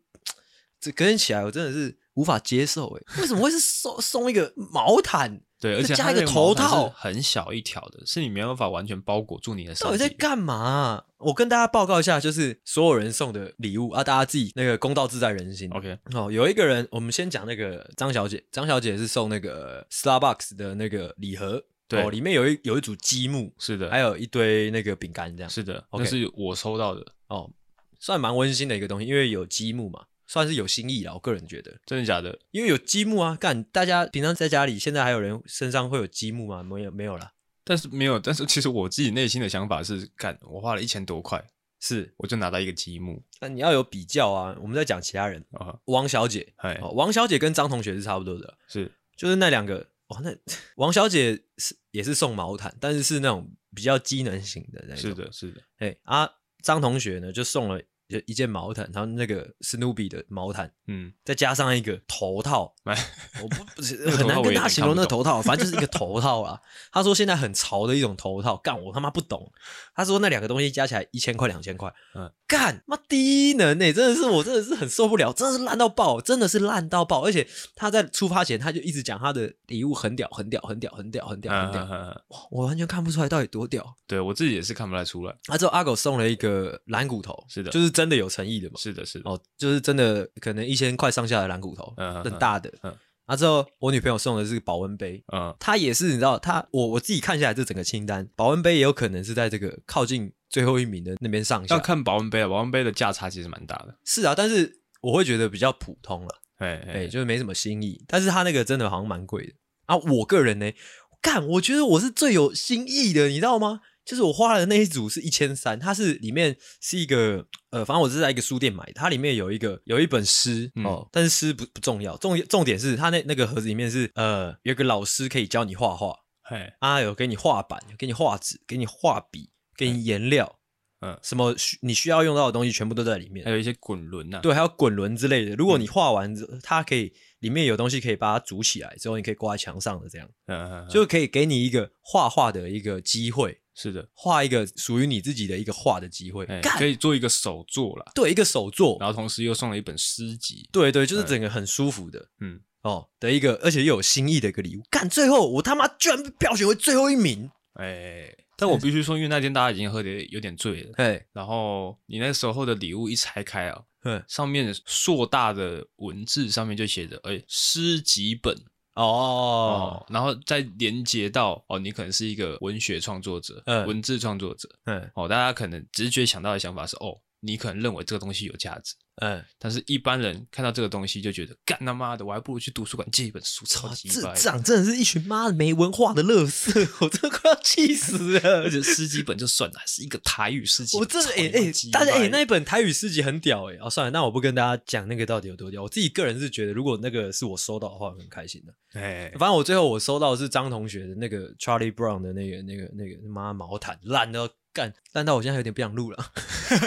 [0.78, 2.88] 这隔天起来，我真的是无法接受。
[2.96, 5.40] 哎， 为什么会是送送一个毛毯？
[5.60, 9.84] 对，而且加一个头套，很小一条的，是你没办法完全包裹住你的身体。
[9.84, 11.04] 到底在干嘛啊？
[11.18, 15.70] 我跟大家报告一下，就是所有人送的礼物啊，大家自己那个公道自在人心。
[15.72, 27.50] OK，哦，有一个人，我们先讲那个张小姐，张小姐是送那个 Starbucks 的那个礼盒，对，里面有一有一组积木，是的，还有一堆那个饼干，这样是的，那是我收到的哦，
[27.98, 30.06] 算蛮温馨的一个东西，因为有积木嘛。
[30.30, 32.38] 算是有新意了，我个人觉得，真的假的？
[32.52, 33.64] 因为有积木啊，干！
[33.64, 36.62] 大家平常在家里，现在还有人身上会有积木吗？
[36.62, 37.32] 没有，没有了。
[37.64, 40.38] 但是没有，但是其实我自己内心的想法是，干！
[40.42, 41.44] 我花了一千多块，
[41.80, 43.20] 是我就拿到一个积木。
[43.40, 50.32] 那你要有比较啊，我们在讲其他人啊，王小姐，哎，王小姐跟张同学是差不多的，是，就是那两个，哇，那
[50.76, 56.30] 王小姐是也是送毛毯，但是是那种比较机能型的那种，是的，是的，哎啊，
[56.62, 57.82] 张同学呢就送了。
[58.10, 62.74] 就一件毛毯，然后那个史努比的毛毯，嗯，再加上一个头套，
[63.40, 66.60] 我不不是很难跟他形容那个头套，反正就是一个头套啊。
[66.90, 69.50] 他说现在很潮的一种头套，干我他妈不懂。
[69.94, 77.24] 他说那两个东西加起来一千块两千块，嗯，干妈低能呢、欸，真的是我真的是很受不了，真的是烂到爆，真的是烂到爆。
[77.24, 77.46] 而且
[77.76, 83.94] 他在出发前他就一直讲他的礼物很屌很屌很屌很屌很屌很屌，哇，我完全看不出来到底多屌。
[84.08, 85.36] 对我自己也是看不太出来。
[85.44, 87.99] 他之后阿狗送了一个蓝骨头，是的，就是。
[88.00, 88.74] 真的有诚意的嘛？
[88.78, 92.72] 是的，是的，哦，就是真的，可能一千块上下的蓝骨头，嗯，很大的。
[92.82, 101.74] 嗯，啊，之后我女朋友送的是保温杯，嗯，她也是，你知道，她我我自己看下来这整个清单，保温杯也有可能是在这个靠近最后一名的那边上下。
[101.74, 103.94] 要看保温杯了，保温杯的价差其实蛮大的。
[104.06, 108.02] 是啊，但是我会觉得比较普通了，哎哎，就是没什么新意。
[108.08, 109.52] 但是他那个真的好像蛮贵的
[109.84, 109.96] 啊。
[109.96, 110.72] 我个人呢，
[111.20, 113.82] 干，我觉得我是最有新意的，你知道吗？
[114.10, 130.58] 就是我花的那一组是一千三，它是里面是一个呃，反正我是在一个书店买的，它里面有一个有一本诗、嗯、哦，但是诗不不重要，重重点是它那那个盒子里面是呃，有个老师可以教你画画，嘿啊，有给你画板，给你画纸，给你画笔，给你颜料，
[131.02, 135.54] 嗯，什么需你需要用到的东西全部都在里面，还有一些滚轮呐，对，还有滚轮之类的。
[135.54, 143.59] 如果你画完之后，它可以里面有东西可以把它组起来，之后你可以挂在墙上的这样，嗯嗯，就可以给你一个画画的一个机会。
[143.82, 148.04] 是的，画一个属于你自己的一个画的机会，欸、可以做一个手作啦。
[148.14, 150.68] 对，一个手作，然后同时又送了一本诗集。
[150.70, 154.82] 对对，就是整个很舒服的，嗯哦的一个，而且又有新意的一个礼物。
[154.90, 157.50] 干，最后我他妈居然被票选为最后一名！
[157.72, 160.92] 哎、欸，但我必须说，因为那天大家已经喝的有点醉了。
[160.98, 168.54] 对，然后你那时候的礼物一拆开啊，嗯，上面硕大的文字上面就写着，哎、欸，诗集本。
[168.94, 178.94] 哦，哦，然后再连接到哦，你可能是一个文学创作者，嗯，文字创作者，嗯，哦，大家可能直觉想到的想法是，哦，你可能认为这个东西有价值。
[179.22, 188.62] 嗯，但是一般人看到这个东西就觉得，干他妈的，我还不如去图书馆借一本书，超级智障，真的是一群妈的没文化的乐色，我真的快要气死了。
[188.62, 198.72] 而且诗集本就算了，还是一个台语诗集，我真的哎哎，大家哎，那一本台语诗集很屌哎，哦算了，那我不跟大家讲那个到底有多屌，我自己个人是觉得，如果那个是我收到的话，很开心的。
[198.98, 206.32] 哎，反正我最后我收到的是张同学的那个 Charlie Brown 的那个那个那个妈毛毯，烂到干烂到我现在有点不想录了。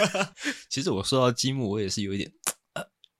[0.70, 2.32] 其实我说到积木，我也是有一点。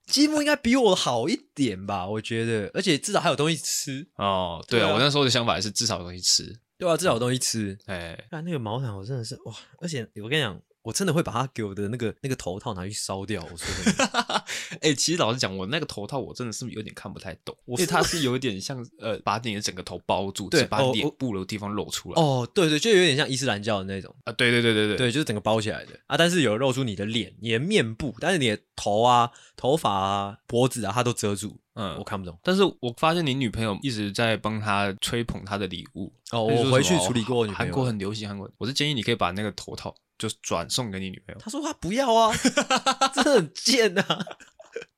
[0.07, 4.63] 积木应该比我好一点吧，我觉得，而且至少还有东西吃哦。
[4.67, 7.77] 对啊，对啊，我那时候的想法是至少有东西吃，对啊，至少有东西吃。
[7.85, 10.61] 哎，那那个毛毯我真的是哇，而且我跟你讲。
[10.85, 13.43] 我真的会把它给我的那个那个头套拿去烧掉。
[13.43, 13.65] 我说
[13.97, 22.21] 的， 哎、欸，其实老实讲，我那个头套我真的是有点看不太懂，因为它是有点像呃，把你的整个头包住，对，把脸部的地方露出来。
[22.21, 31.57] 哦，对对，就有点像伊斯兰教的那种啊，对对对对对，对，就是整个包起来的啊，但是有露出你的脸、你的面部，但是你的头啊、头发啊、脖子啊，它都遮住。
[31.77, 32.39] 嗯，我看不懂。
[32.41, 36.13] 但是我发现你女朋友一直在帮她吹捧她的礼物。
[36.31, 37.45] 哦，我回去处理过。
[37.49, 39.93] 韩国很流行韩国，我是建议你可以把那个头套。
[40.17, 41.41] 就转送给你女朋友。
[41.41, 42.33] 她说他不要啊，
[43.13, 44.25] 真的很贱啊。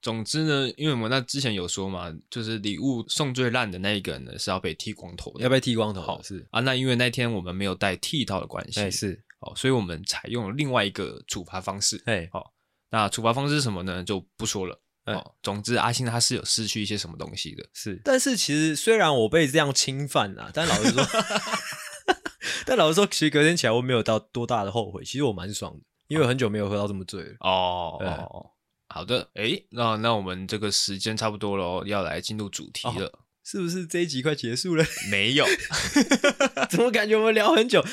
[0.02, 6.02] 总之呢，因为我们那之前有说嘛，就是礼物送最烂的那一个人呢是要被剃光头的，要被剃光头。
[6.02, 12.02] 好是啊，那因为那天我们没有带剃刀的关系，哎是，好，所以我们采用了另外一个处罚方式。
[12.06, 12.54] 哎，好，
[12.90, 14.04] 那处罚方式是什么呢？
[14.04, 14.80] 就不说了。
[15.06, 18.02] 哦，总之阿星他是有失去一些什么东西的，是。
[18.04, 21.06] 但是其实虽然我被这样侵犯了，但老实说。
[22.66, 27.36] 但老实说，其实隔天起来我没有到多大的后悔，其实我蛮爽的，因为我很久没有喝到这么醉了。
[27.40, 28.52] 哦对哦，
[28.90, 33.06] 好的，诶，那那我们这个时间差不多了，要来进入主题了。
[33.08, 34.86] 哦、是不是这一集快结束了？
[35.12, 35.46] 没有，
[36.70, 37.84] 怎么感觉我们聊很久？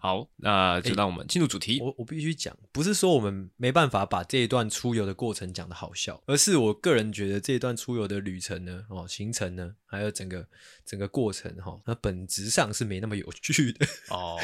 [0.00, 1.78] 好，那就让我们进入主题。
[1.78, 10.46] 欸、我我必须讲，不是说我们没办法把这一段出游的过程讲得好笑，而是我个人觉得这一段出游的旅程呢，哦，行程呢，还有整个
[10.84, 14.38] 整个过程哈，那本质上是没那么有趣的哦。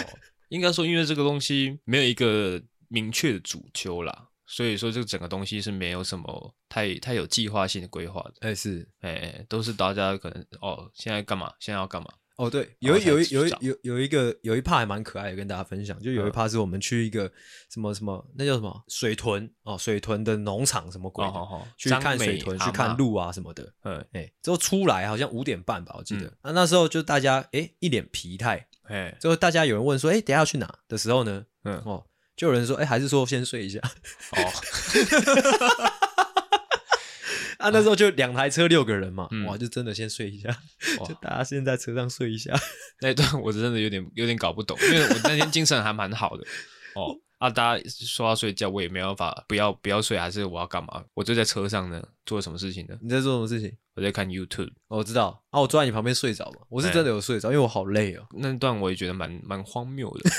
[0.49, 8.35] 应该说，因为这个东西没有一个明确的主轴啦，所以说这个整个东西是没有什么太太有计划性的规划的。
[8.43, 11.53] 哎、欸，是，哎、欸，都是大家可能哦，现在干嘛？
[11.59, 12.09] 现在要干嘛？
[12.37, 16.01] 哦，对，有有有有有一个有一趴还蛮可爱的，跟大家分享。
[16.01, 17.29] 就有一趴是我们去一个
[17.69, 23.73] 什么什么，那叫什么水豚哦，水豚的农场什么鬼的，哦哦哦、去看水豚，去看鹿啊什么的。
[23.83, 26.27] 嗯，哎，之后出来好像五点半吧，我记得。
[26.27, 31.45] 嗯、啊，那时候就大家哎一脸疲态，哎，之后大家有人问说，哎，等下要去哪的时候呢？
[31.65, 33.79] 嗯，哦，就有人说，哎，还是说先睡一下。
[34.33, 34.53] 哦。
[37.59, 40.49] 啊，那时候就两台车六个人嘛，嗯、哇，就真的先睡一下，
[41.01, 42.53] 哇 就大家先在车上睡一下。
[43.01, 46.45] 那一段我真的有点有点搞不懂，因为我那天精神还蛮好的
[46.95, 47.17] 哦。
[47.39, 51.03] 啊，大家说要睡觉，我也没办法，不要不要睡，还是我要干嘛？
[51.15, 52.97] 我就在车上呢，做了什么事情呢？
[53.01, 53.75] 你在做什么事情？
[53.95, 54.71] 我在看 YouTube。
[54.89, 55.43] 哦，我知道。
[55.51, 58.27] 啊，我坐在你旁边睡着嘛，我是真的有睡着，欸、因为我好累哦。
[58.39, 60.31] 那段我也觉得蛮蛮荒谬的，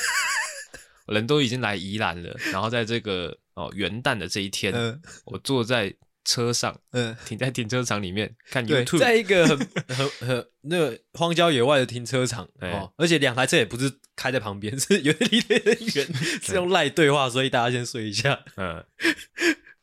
[1.07, 5.95] 人都已经来宜兰了， 然后在这个哦元旦的这一天，嗯、我坐在。
[6.27, 9.55] 车上，嗯，停在停车场里面看 YouTube，在一个很
[9.95, 18.83] 很很那个荒郊野外的停车场哦，而且两台车也不是开在旁边， 是有点离得很远，是用赖对话，所以大家先睡一下，嗯，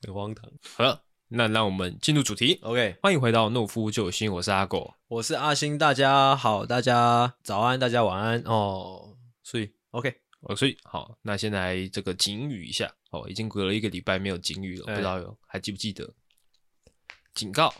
[0.04, 0.50] 很荒唐。
[0.74, 8.42] 好了，那让我们进入主题，OK，欢迎回到懦夫救星，我是阿狗，我是阿星，大家好，大家早安，大家晚安。
[8.46, 16.12] 哦，所以，OK，我睡，好，那先来这个警语一下，哦，已经隔了一个礼拜没有警语了，不知道有还记不记得？
[17.32, 17.72] 警告：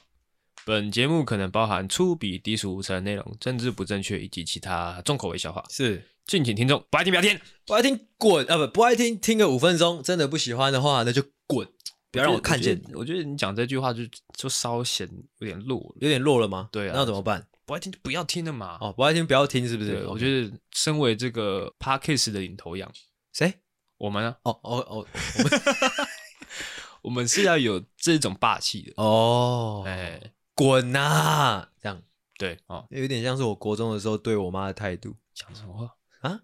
[0.64, 8.57] 本节目可能包含粗鄙、低俗、无耻的内容、政治不正确以及其他重口味笑话，是敬请听众不爱听不要听，不爱听滚啊！
[8.57, 11.66] 不不爱听听个五分钟，真的不喜欢的话那就滚，
[12.12, 12.81] 不要让我看见。
[12.94, 14.03] 我觉得你讲这句话就
[14.38, 15.09] 就稍显
[15.40, 16.68] 有点弱，有点弱了吗？
[16.70, 17.44] 对啊，那怎么办？
[17.73, 18.77] 不爱听就不要听了嘛。
[18.83, 19.93] 哦，不爱听不要听，是不是？
[19.93, 22.93] 对，我觉得身为这个 Podcast 的领头羊，
[23.33, 23.61] 谁？
[23.97, 24.37] 我们啊？
[24.43, 25.07] 哦哦哦，
[25.39, 25.63] 我们。
[27.01, 31.67] 我们是要有这种霸气的哦，哎，滚呐！
[31.81, 32.03] 这样
[32.39, 35.17] 对哦，有点像是我国中的时候对我妈的态度。
[35.35, 36.41] 讲什么话啊？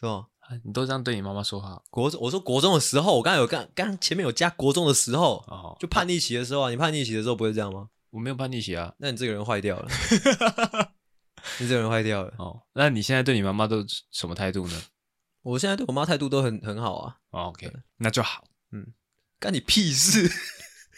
[0.00, 0.26] 是吧？
[0.64, 1.82] 你都这样对你妈妈说话？
[1.90, 6.70] 国中，我说国中的时候，我刚才有刚刚前面有加国中的时候哦，就叛逆期的时候啊。
[6.70, 7.90] 你叛逆期的时候不会这样吗？
[8.16, 8.94] 我没有叛逆期啊。
[8.98, 9.88] 那你这个人坏掉了。
[11.60, 12.62] 你这个人坏掉了哦。
[12.72, 14.82] 那你现在对你妈妈都什么态度呢？
[15.42, 17.16] 我现在对我妈态度都很很好啊。
[17.32, 18.48] OK，那就好。
[18.72, 18.94] 嗯。
[19.38, 20.26] 干你屁事！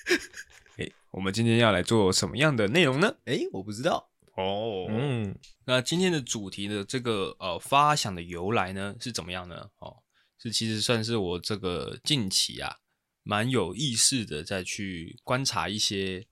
[0.78, 3.16] 哎，我们今天要来做什么样的内容呢？
[3.24, 4.86] 哎，我不知道哦。
[4.88, 9.70] 嗯，那今天的主题的这个呃发想的由来呢是怎么样呢？
[9.80, 10.04] 哦，
[10.40, 12.76] 是其实算是我这个近期啊
[13.24, 16.27] 蛮有意识的在去观察一些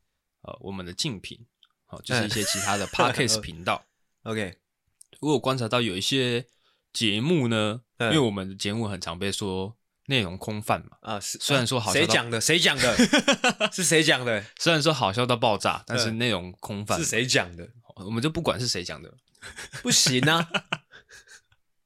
[0.47, 1.39] 呃我们的竞品，
[1.85, 3.85] 好、哦，就是一些其他的 Podcast 频道。
[4.23, 4.57] OK，
[5.21, 6.47] 如果观察到有一些
[6.93, 9.77] 节目呢，因为我们的节目很常被说。
[10.09, 10.97] 内容空泛嘛？
[11.01, 11.37] 啊，是。
[11.41, 12.41] 虽然说好笑，谁讲的？
[12.41, 12.97] 谁讲的？
[13.75, 14.41] 是谁讲的？
[14.57, 16.97] 虽然说好笑到爆炸，但是内容空泛。
[16.97, 17.69] 是谁讲的？
[17.97, 19.13] 我们就不管是谁讲的，
[19.83, 20.49] 不行啊！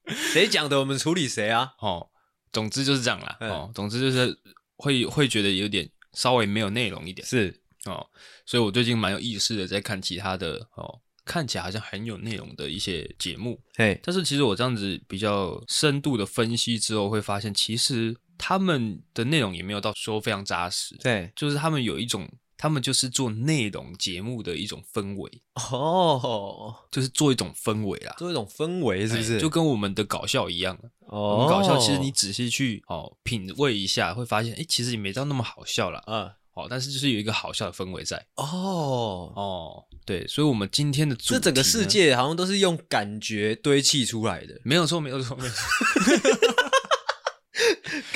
[0.05, 0.81] 谁讲的？
[0.81, 1.73] 我们处理谁啊？
[1.79, 2.11] 哦，
[2.53, 3.39] 总之就是这样啦。
[3.41, 4.39] 哦，总之就是
[4.77, 7.27] 会会觉得有点稍微没有内容一点。
[7.27, 8.07] 是哦，
[8.47, 11.01] 所以我最近蛮有意识的在看其他的哦。
[11.23, 29.39] 看起来好像很有内容的一些节目，嘿，但是其实我这样子比较深度的分析之后，会发现其实他们的内容也没有到说非常扎实，对，就是他们有一种，他们就是做内容节目的一种氛围，哦，就是做一种氛围啦，做一种氛围是不是？
[29.39, 36.33] 就跟我们的搞笑一样，哦，我们搞笑其实你仔细去哦品味一下，会发现，哎，其实也没到那么好笑了，嗯。
[36.55, 38.17] 哦，但是就是有一个好笑的氛围在。
[38.37, 39.33] 哦。
[39.35, 46.55] 哦，对，所以，我们今天的主题这整个世界好像都是用感觉堆砌出来的，没有错，没有错，没有错。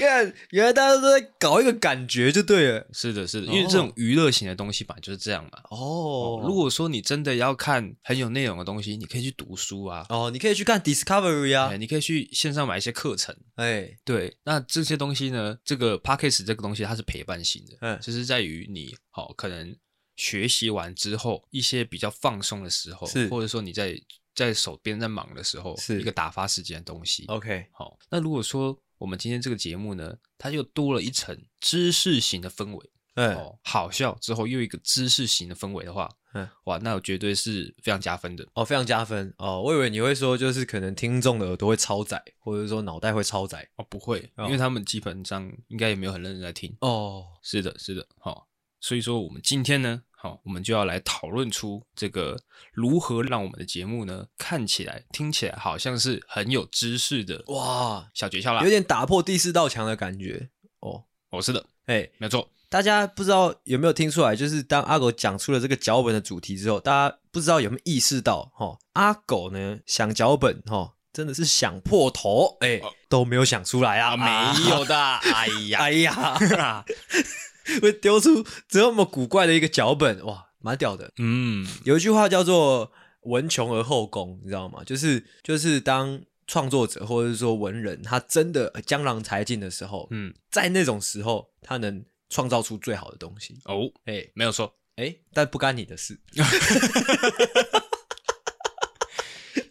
[0.04, 2.86] 看，原来大家都在搞一个感觉就对了。
[2.92, 5.50] 是的，是的，因为这种娱乐型的东西吧，就是这样嘛。
[5.70, 10.06] 哦，如果说你真的要看很有内容的东西，你可以去读书啊。
[10.08, 13.34] 哦，你可以去看 Discovery 啊，你可以去线上买一些课程。
[13.56, 19.74] 哎，对，那这些东西呢，这个 p a c k a g e 这个东西它是陪伴型的，嗯，就是在于你好可能
[20.16, 24.00] 学习完之后一些比较放松的时候，是或者说你在
[24.34, 27.24] 在手边在忙的时候，是一个打发时间的东西。
[27.26, 38.48] OK，好，那如果说我们今天这个节目呢，它又多了一层知识型的氛围，嗯，哦，好笑之后又一个知识型的氛围的话，嗯，哇，那我绝对是非常加分的。
[38.54, 39.30] 哦，非常加分。
[39.36, 39.60] 哦。
[39.60, 43.68] 我以为你会说，就是可能听众的耳朵会超载，或者说脑袋会超载。
[43.76, 46.74] 哦，不会，因为他们基本上应该也没有很认真在听。
[46.80, 47.26] 哦。
[47.42, 48.48] 是的，是的，好，
[48.80, 50.02] 所以说我们今天呢。
[50.24, 52.40] 好，我们就要来讨论出这个
[52.72, 60.48] 如何让我们的节目呢，看起来、听起来好像是很有知识的哇小诀窍啦，有点打破第四道墙的感觉
[60.80, 61.04] 哦。
[61.28, 62.48] 哦，是的，哎、欸，没错。
[62.70, 76.84] 大家不知道有没有听出来，就是当阿狗讲出了这个脚本的主题之后，大家不知道有没有意识到，哈，阿狗呢想脚本，哈，真的是想破头，哎、欸，哦、都没有想出来啊，啊没有的， 哎呀，哎呀。
[77.80, 81.12] 会丢出这么古怪的一个脚本，哇，蛮屌的。
[81.18, 82.92] 嗯，有一句话叫做
[83.22, 84.82] “文穷而后工”，你知道吗？
[84.84, 93.58] 就是就是当创作者或者是说文人，他真的江郎才尽的时候，嗯，在那种时候，他能创造出最好的东西。
[93.64, 96.20] 哦，哎、欸，没有错，哎、欸，但不干你的事。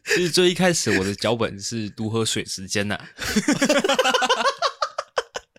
[0.06, 3.10] 其实最一开始我的脚本是如何水时间呐、啊。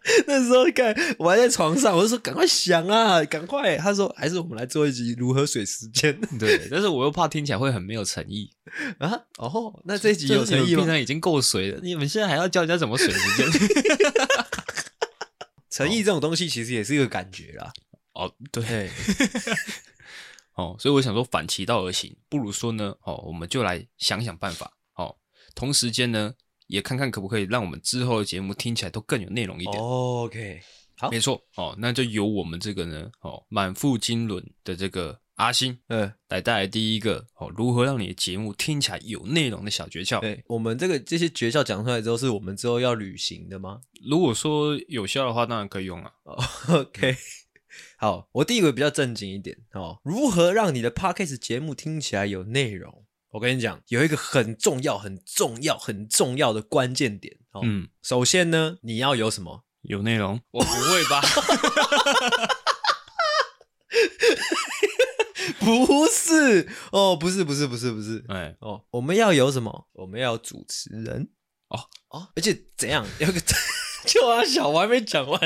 [0.26, 3.76] 那时候看我还在床上，我就说赶快想啊，赶快！
[3.78, 6.14] 他说还是我们来做一集如何水时间。
[6.38, 8.50] 对，但是我又怕听起来会很没有诚意
[8.98, 9.18] 啊。
[9.38, 10.80] 哦，那这一集有诚意吗？
[10.80, 13.68] 平常已经够水了，你们现在还要教人家怎么水时间？
[15.70, 17.72] 诚意这种东西其实也是一个感觉啦。
[18.12, 18.90] 哦，对。
[20.54, 24.76] 哦，所以我想说反其道而行，不如说呢，哦，我们就来想想办法。
[24.96, 25.16] 哦，
[25.54, 26.34] 同时间呢。
[26.66, 29.78] 也看看可不可以让我们之后的节目听起来都更有内容一点。
[29.78, 30.60] Oh, OK，
[30.96, 40.20] 好，没错哦，那就由我们这个呢，哦，满腹经纶的这个阿星，嗯，来带来第一个哦，如何让你的节目听起来有内容的小诀窍。
[40.20, 43.80] 对，我们这个这些诀窍讲出来之后，是我们之后要履行的吗？
[44.08, 46.12] 如果说有效的话，当然可以用啊。
[46.22, 47.16] Oh, OK，、嗯、
[47.98, 53.03] 好，我第一个比较正经一点哦，如何让你的 Podcast 节目听起来有内容？
[53.34, 57.36] 我跟你讲，有一个很重要、很重要、很重要的关键点。
[57.50, 59.64] 哦、嗯，首先呢，你要有什么？
[59.82, 60.40] 有内容？
[60.52, 61.20] 我不会吧？
[65.58, 68.24] 不是哦，不是，不是，不是，不是。
[68.28, 69.88] 哎，哦，我们要有什么？
[69.94, 71.28] 我们要有主持人。
[71.70, 71.80] 哦
[72.10, 73.04] 哦，而且怎样？
[73.18, 73.40] 有个
[74.06, 75.40] 就阿小，我还没讲完。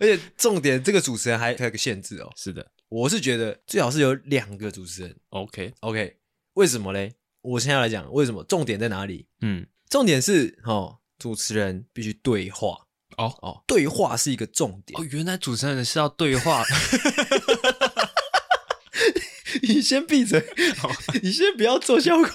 [0.00, 2.32] 而且重点，这个主持人还还有个限制哦。
[2.34, 5.14] 是的，我是觉得最好是有两个主持人。
[5.28, 6.16] OK OK，
[6.54, 7.16] 为什么嘞？
[7.42, 9.26] 我现在来讲为什么，重点在哪里？
[9.40, 12.86] 嗯，重点是哦，主持人必须对话
[13.16, 15.04] 哦哦，对话是一个重点哦。
[15.10, 16.64] 原来主持人是要对话
[19.62, 20.90] 你先闭嘴，哦、
[21.22, 22.28] 你先不要做效果。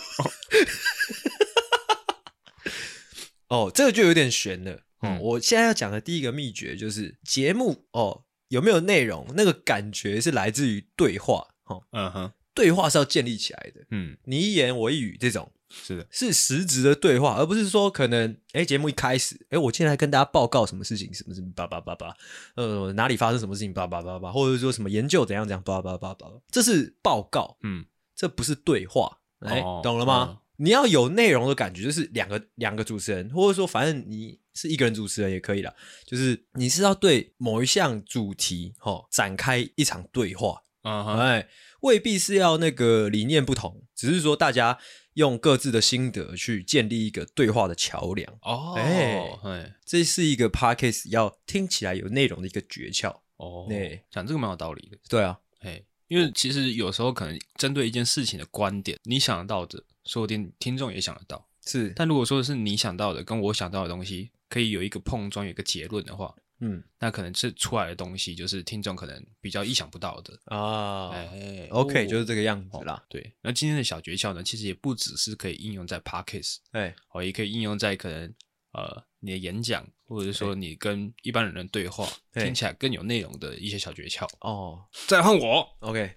[3.50, 4.82] 哦，这个就有点悬了。
[5.02, 11.50] 嗯，我现在要讲的第一个秘诀就是节目哦有没有内容，那个感觉是来自于对话。
[11.66, 12.32] 哦，嗯哼。
[12.54, 15.52] 对话是要建立起来的，嗯，你一言我一语这种。
[15.76, 22.16] 是的，是实质的对话，而不是说可能，哎，节目一开始，哎，我现在来跟大家报告什么事情，什么什么叭叭叭叭，
[22.56, 27.84] 呃，哪里发生什么事情，叭叭叭叭，或者说什么研究怎样怎样，叭叭叭叭，这是报告，嗯，
[28.16, 30.42] 这不是对话，哎，懂了吗？
[30.58, 35.74] 你要有内容的感觉，就是两个两个主持人，或者说反正你是一个人主持人也可以啦，
[36.06, 41.50] 就是你是要对某一项主题，哈，展开一场对话，嗯哼，哎。
[41.84, 44.80] 未必是要那个理念不同，只是说大家
[45.16, 48.74] 用各自的心得去建立一个对话的桥梁哦。
[48.78, 53.66] 哎，嘿这是一个 podcast 要听起来有内容的一个诀窍哦。
[53.68, 54.98] 对，讲这个蛮有道理的。
[55.10, 61.50] 对啊，哎，因为其实有时候可能针对一件事情的观点，你想得到的，说不定听众也想得到。
[61.66, 66.34] 是，但如果说是你想到的跟我想到的东西，可以有一个碰撞，有一个结论的话。
[66.66, 71.10] 嗯，那可能是出来的东西，就是听众可能比较意想不到的啊。
[71.10, 73.04] 哎，OK，就是这个样子啦。
[73.10, 78.34] 对，那今天的小诀窍呢，其实也不只是可以应用在 Podcast，哎，哦，也可以应用在可能
[78.72, 84.26] 呃你的演讲，或者是说你跟一般人的对话，听起来更有内容的一些小诀窍。
[84.40, 86.16] 哦，再换我，OK，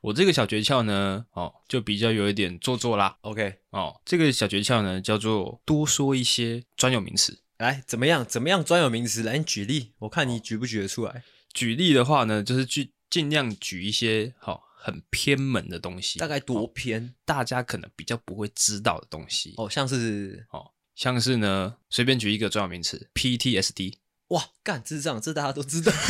[0.00, 3.16] 我这个小诀窍呢，哦，就比较有一点做作啦。
[3.20, 7.43] OK，哦，这个小诀窍呢，叫做多说一些专有名词。
[7.58, 8.24] 来，怎么样？
[8.26, 8.64] 怎么样？
[8.64, 11.22] 专有名词，来你举例，我看你举不举得出来。
[11.52, 16.18] 举例的话呢，就是去尽量举一些好、哦、很偏门的东西。
[16.18, 17.04] 大概多偏？
[17.04, 19.54] 哦、大家可能比较不会知道的东西。
[19.56, 23.94] 哦，像是哦，像是呢，随便举一个专有名词，PTSD。
[24.28, 25.92] 哇，干，智障，这大家都知道。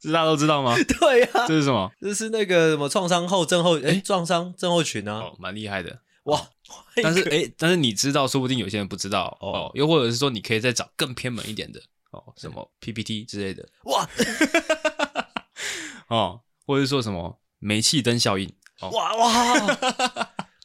[0.00, 0.76] 这大家都知道吗？
[1.00, 1.48] 对呀、啊。
[1.48, 1.90] 这是什么？
[2.00, 5.14] 这是那个什么创伤后症候哎，创伤症候群啊。
[5.14, 6.02] 哦，蛮厉害的。
[6.28, 6.48] 哇。
[7.02, 9.70] 但是哎，但是你知道，说不定有些人不知道哦，哦。
[9.74, 14.08] 又或者是说，你可以再找更偏门一点的哦，什么 PPT 之类的哇，
[16.08, 18.52] 哦，或者是说什么煤气灯效应。
[18.80, 19.80] 哇哇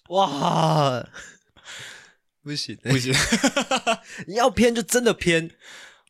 [0.09, 1.09] 哇！
[2.43, 3.13] 不行不行，
[4.27, 5.49] 你要偏就真的偏。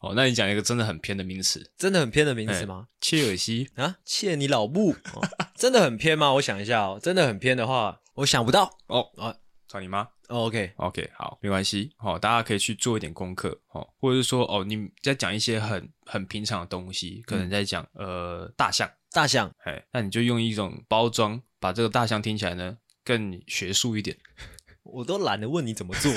[0.01, 2.88] 哦，那你讲一个真的很偏的名词，真的很偏的名词吗？
[2.89, 5.22] 欸、切尔西啊，切你老母、哦！
[5.56, 6.34] 真的很偏吗？
[6.34, 9.36] 我想一下哦，真的很偏的话，我想不到哦啊，
[9.74, 11.91] 找你妈、哦、？OK OK，好，没关系。
[11.97, 24.15] 好、哦，大家可以去做一点功课，哦，或者是说哦，你在讲一些很很平常的东西，可能在讲、嗯、呃大象，大象，哎，那你就用一种包装，把这个大象听起来呢更学术一点。
[24.84, 26.13] 我都懒得问你怎么做，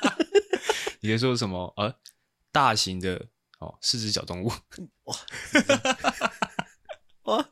[1.00, 1.72] 你在说什么？
[1.78, 1.94] 呃。
[2.50, 3.28] 大型的
[3.60, 4.50] 哦，四只脚动物
[5.04, 5.16] 哇
[7.24, 7.48] 哇，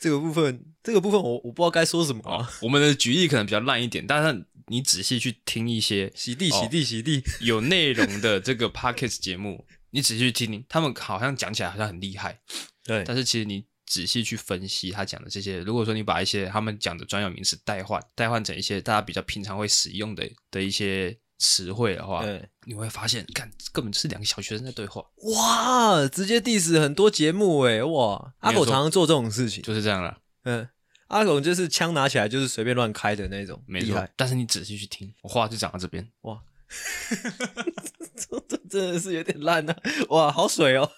[0.00, 2.48] 这个部分，这个部分我我不知道该说什么。
[2.62, 12.40] 我们的举例可能比较烂一点，但是你仔细去听一些洗地洗地洗地有内容的这个 Podcast 节目，你仔细去听听，他们好像讲起来好像很厉害，
[12.86, 13.04] 对。
[13.04, 21.18] 但是其实你仔细去分析他讲的这些，如果说你把一些他们讲的专有名词代换，代换成一些大家比较平常会使用的的一些。
[21.40, 25.00] 词汇的话，对，你会发现，看根本就是两个小学生在对话。
[25.36, 30.18] 哇，直接 diss 很多节目哎，哇，阿狗常常做这种事情，就是这样了。
[30.42, 30.68] 嗯，
[31.08, 34.06] 阿狗就是枪拿起来就是随便乱开的那种，没错。
[34.16, 36.40] 但是你仔细去听，我话就讲到这边，哇，
[38.48, 39.76] 这真的是有点烂啊！
[40.10, 40.90] 哇，好水哦，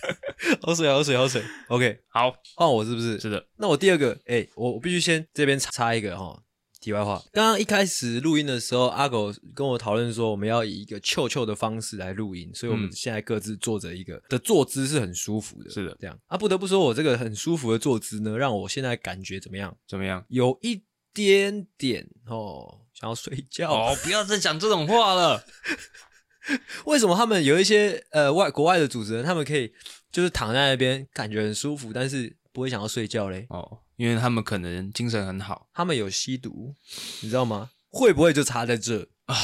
[0.62, 1.42] 好水，好水，好水。
[1.68, 3.20] OK，好，换我是不是？
[3.20, 3.46] 是的。
[3.56, 6.42] 那我第二个，哎、欸，我我必须先这边插一个哈。
[6.80, 19.76] 题外话，刚刚一开始录音的时候，阿狗跟我讨论说，我们要以一个臭臭的方式来录音，所以我们现在各自坐着一个、嗯、的坐姿是很舒服的，是的，这样啊，不得不说，我这个很舒服的坐姿呢，让我现在感觉怎么样？
[19.86, 20.24] 怎么样？
[20.28, 25.44] 有一点点哦，想要睡觉哦，不要再讲这种话了。
[26.86, 29.70] 为什么他们有一些呃外国外的主持人，他们可以
[30.10, 33.46] 就是躺在那边感觉很舒服，但是不会想要睡觉嘞？
[33.50, 33.80] 哦。
[34.00, 36.74] 因为他们可能精神很好，他们有吸毒，
[37.20, 37.68] 你知道吗？
[37.90, 39.36] 会不会就差在这啊？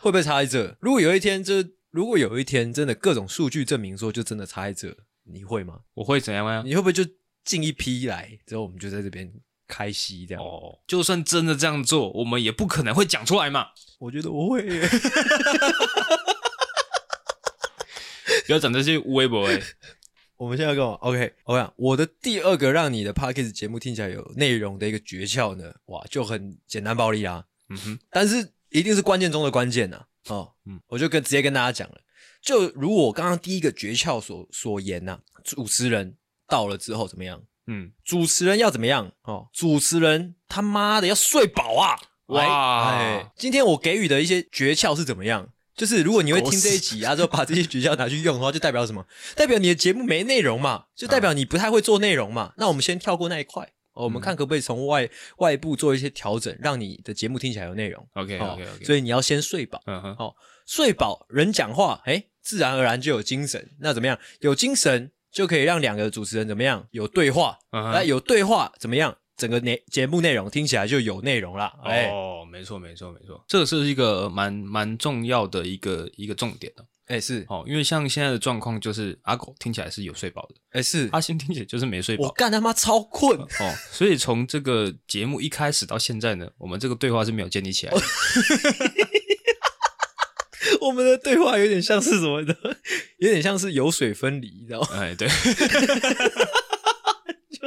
[0.00, 0.76] 会不会差在这？
[0.78, 1.54] 如果有一天，就
[1.90, 5.78] 如果有一天真的各种数据证明说，就真的差在这，你会吗？
[5.94, 6.62] 我会怎样呀？
[6.62, 7.02] 你会不会就
[7.46, 9.32] 进一批来之后，我们就在这边
[9.66, 10.44] 开吸这样？
[10.44, 13.68] 哦，就算真的这样做，我们也不可能会讲出来嘛。
[13.98, 14.86] 我觉得我会耶，
[18.44, 19.62] 不要讲这些微博哎。
[20.36, 32.00] 我们现在要干嘛？OK，我讲我的第二个让你的 Podcast 节目听起来有内容的一个诀窍呢，哇，就很简单暴力啊，嗯哼，但是一定是关键中的关键呐，哦，嗯，我就跟直接跟大家讲了，
[32.42, 36.16] 就如我刚刚第一个诀窍所所言呐、主持人
[36.48, 37.42] 到了之后怎么样？
[37.66, 39.12] 嗯，主持人要怎么样？
[39.22, 41.96] 哦，主持人他妈的要睡饱啊！
[42.26, 45.50] 哇，哎，今天我给予的一些诀窍是怎么样？
[45.76, 49.04] 就是如果你会听这一集啊，就把这些诀窍拿去用的话，就代表什么？
[49.34, 50.84] 代表你的节目没内容嘛？
[50.94, 52.52] 就代表你不太会做内容嘛？
[52.56, 53.64] 那我们先跳过那一块，
[53.94, 55.08] 哦，我们看可不可以从外
[55.38, 58.06] 外部做一些调整，让你的节目听起来有内容。
[58.14, 58.84] OK OK OK。
[58.84, 63.70] 所以你要先睡饱，嗯哼，好，睡饱人讲话，诶，自然而然就有精神。
[63.80, 64.18] 那怎么样？
[64.40, 66.86] 有精神就可以让两个主持人怎么样？
[66.92, 69.16] 有对话，那有对话怎么样？
[69.36, 71.72] 整个内节目内容听起来就有内容了。
[71.84, 76.84] 哦，没错，没错，没错，这个是一个蛮蛮重要的一个一个重点的。
[77.06, 82.24] 哎，是哦，因为像现在的状况就是阿狗听起来是有睡饱的，哎，是阿星听起来就是没睡饱。
[82.24, 88.00] 我干他妈超困哦，所以从这个节目一开始到现在呢，我们这个对话是没有建立起来的。
[90.80, 92.56] 我们的对话有点像是什么的？
[93.18, 94.88] 有点像是油水分离，你知道吗？
[94.92, 95.28] 哎，对。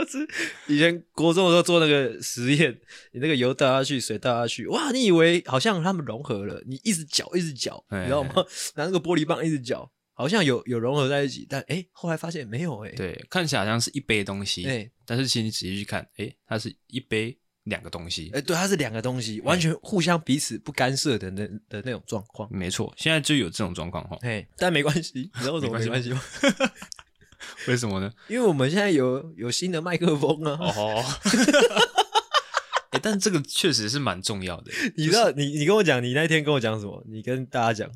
[0.08, 0.28] 就是
[0.68, 2.72] 以前国中的时候做那个实验，
[3.12, 8.34] 你那个油倒下去，水倒下去，哇，你以为好像它们融合了，你一直搅，一直搅，你知道吗？
[8.76, 26.22] 拿那个玻璃棒一直搅，好像有有融合在一起，但哎，后来发现没有，哎，对，看起来好像是一杯东西，哎，但是其实你仔细去看，哎，它是一杯两个东西，哎，对，它是两个东西，完全互相彼此不干涉的那的那种状况，没错，现在就有这种状况哈，哎，但没关系，你知道为什么没关系吗？
[27.68, 28.12] 为什么呢？
[28.28, 30.58] 因为我们现在有有新的麦克风啊！
[30.60, 31.04] 哦，
[32.91, 34.72] 哎，但这个确实是蛮重要的。
[34.95, 37.04] 你知道，就是、你你跟我讲，你那天跟我讲什么？
[37.08, 37.89] 你跟大家讲，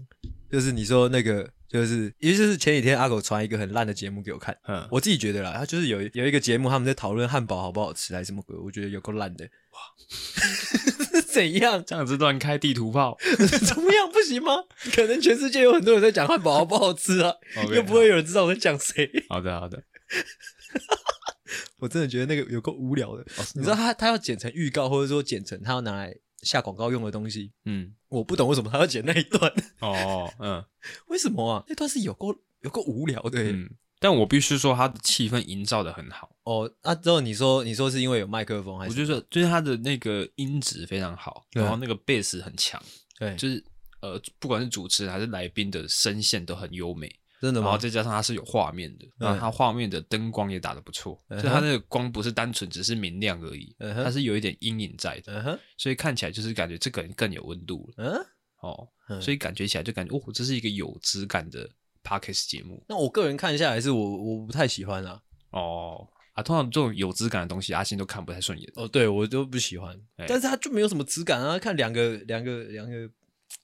[0.51, 4.57] 就是你说那个，就是，也就是前几天阿狗传一个很烂的节目给我看。
[4.67, 8.57] 嗯，我自己觉得啦，他就是有有一个节目，他们在讨论汉堡好不好吃，还是什么鬼？
[8.57, 9.47] 我觉得有够烂的。
[9.71, 11.83] 哇， 怎样？
[11.85, 13.17] 这样子乱开地图炮？
[13.65, 14.09] 怎么样？
[14.11, 14.63] 不行吗？
[14.93, 17.33] 可能全世界有很多人在讲汉堡好不好吃啊
[17.73, 19.09] 又不会有人知道我在讲谁。
[19.29, 19.83] 好的，好的。
[21.79, 23.21] 我真的觉得那个有够无聊的。
[23.37, 27.51] 哦、你知道他他要剪成预告，或者说剪成他要拿来下广告用的东西。
[27.65, 29.51] 嗯，我不懂为什么他要剪那一段。
[29.79, 30.63] 哦，嗯，
[31.07, 31.63] 为什么啊？
[31.67, 33.41] 那段是有够有够无聊的。
[33.41, 33.69] 嗯，
[34.01, 36.35] 但我必须说，他的气氛营造的很好。
[36.43, 38.91] 哦，那之后你说，你说是因为有麦克风，还是？
[38.91, 42.81] 我就说，就是他的那个音质非常好，然后那个贝斯很强，
[43.19, 43.63] 对，就是
[44.01, 47.15] 呃，不管是主持人还是来宾的声线都很优美。
[47.39, 47.65] 真的吗？
[47.65, 57.95] 然后再加上它是有画面的，然后它画面的灯光也打得不错，就它那个光不是单纯只是明亮而已，它是有一点阴影在的，所以看起来就是感觉这个人更有温度了。
[57.97, 58.25] 嗯，
[58.61, 58.87] 哦，
[59.19, 61.67] 所以感觉起来就感觉哦，这是一个有质感的
[62.03, 62.83] Podcast 节目。
[62.87, 65.21] 那我个人看下来是我我不太喜欢啊。
[65.51, 68.71] 哦啊，通常这种有质感的东西，阿信都看不太顺眼。
[68.75, 73.09] 哦，对我都不喜欢，但是他就没有什么质感啊，看两个两个两个。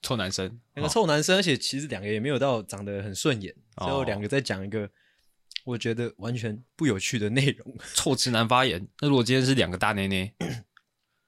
[0.02, 4.88] 臭男生，两个臭男生，而且其实两个也没有到长得很顺眼，最后两个在讲一个
[5.64, 8.86] 我觉得完全不有趣的内容， 臭直男发言。
[9.00, 10.34] 那如果今天是两个大内内，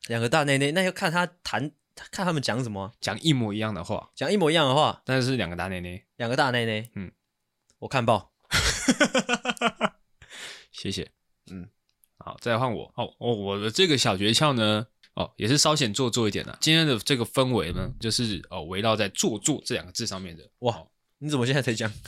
[0.08, 1.72] 两个大内内，那要看他谈，
[2.12, 7.12] 看他们讲什么，讲一模一样的话，讲一模一样的话，但是两个大内内，两个大内内，嗯，
[7.80, 8.32] 我看报，
[10.72, 11.12] 谢谢，
[11.52, 11.70] 嗯，
[12.18, 14.88] 好，再来换我，哦哦，我的这个小诀窍呢。
[15.16, 16.58] 哦，也是稍显做作一点的。
[16.62, 20.50] 今天的这个氛围呢，就是哦，围绕在“做作”这两个字上面的。
[20.60, 20.82] 哇，
[21.18, 21.92] 你怎么现在才讲？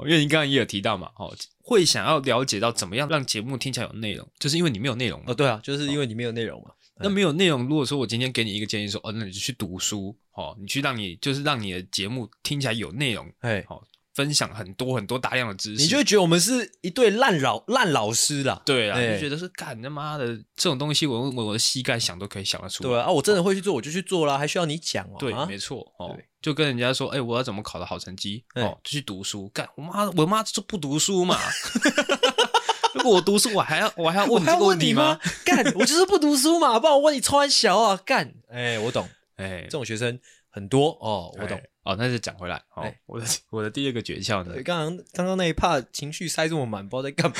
[0.00, 5.22] 因为你刚刚也有提到嘛，哦，会想要了解到怎么样让节目听起来有内容，就是因为你没有内容。
[5.26, 6.72] 哦，对啊，就是因为你没有内容嘛。
[7.02, 13.82] 那没有内容，如果说我今天给你一个建议说，哦，那你就去读书，哦，你去让你就是让你的节目听起来有内容，哎，好。
[14.14, 18.60] 分享很多很多大量的知识，你就会觉得我们是一对烂老烂老师啦。
[18.66, 22.90] 对啊，就觉得是干他妈的这种东西，我我我的膝盖想都可以想得出来。
[22.90, 25.16] 对啊，我真的会去做，我就去做啦，还需要你讲哦？
[25.18, 29.48] 对，没错哦，就跟人家说，哎，我要怎么考到好成绩哦，就去读书。
[29.48, 31.38] 干我妈，我妈就不读书嘛。
[32.94, 35.18] 如果我读书，我还要我还要问你这个问题吗？
[35.44, 37.96] 干，我就是不读书嘛，不然我问你穿小啊？
[38.04, 40.18] 干，哎，我懂，哎，这种学生
[40.50, 41.60] 很多哦，我懂。
[41.84, 42.62] 哦，那就讲回来。
[42.76, 44.54] 哦，欸、我的我的第二个诀窍呢？
[44.62, 47.36] 刚刚刚刚那一趴情绪塞这么满，不知道在干嘛。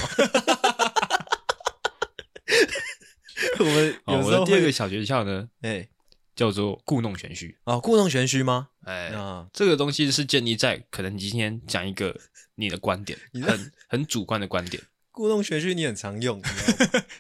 [3.61, 5.49] 我们 哦，我的第二个小诀窍呢？
[5.61, 5.89] 哎、欸，
[6.35, 7.57] 叫做故弄玄虚。
[7.65, 8.71] 哦，故弄玄虚吗？
[8.85, 12.19] 哎、欸，啊，这个东西是建立在可能你今天讲一个
[12.57, 14.83] 你的观点，很很主观的观点。
[15.13, 16.43] 故弄玄虚你很常用，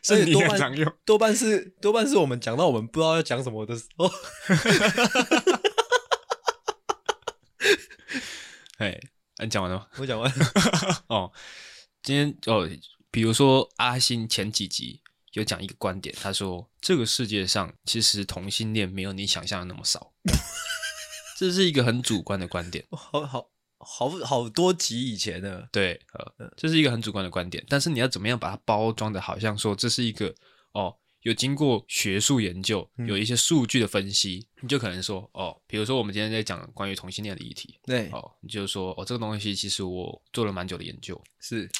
[0.02, 4.10] 所以多半常用，多半是多半是我们讲到我们不知道要讲什么的时候。
[8.78, 8.98] 哎，
[9.42, 9.86] 你讲完了吗？
[9.98, 10.46] 我讲完了
[11.08, 11.30] 哦。
[12.02, 12.68] 今天哦，
[13.10, 20.14] 比如说阿星前几集有讲一个观点，他说这个世界上其实同性恋没有你想象的那么少，
[21.38, 22.84] 这是一个很主观的观点。
[22.90, 23.51] 好好
[23.82, 27.64] 好好多集以前的，对，呃，这是一个很主观的观点。
[27.68, 30.34] 但是你要怎么样把它包装的，好像说这是一个
[30.72, 30.96] 哦。
[31.22, 41.70] 有经过学术研究，有一些数据的分析，嗯、你就可能说哦，比如说我们今天在讲关于同性恋的议题，对，哦，你就说哦，这个东西其实我做了蛮久的研究，是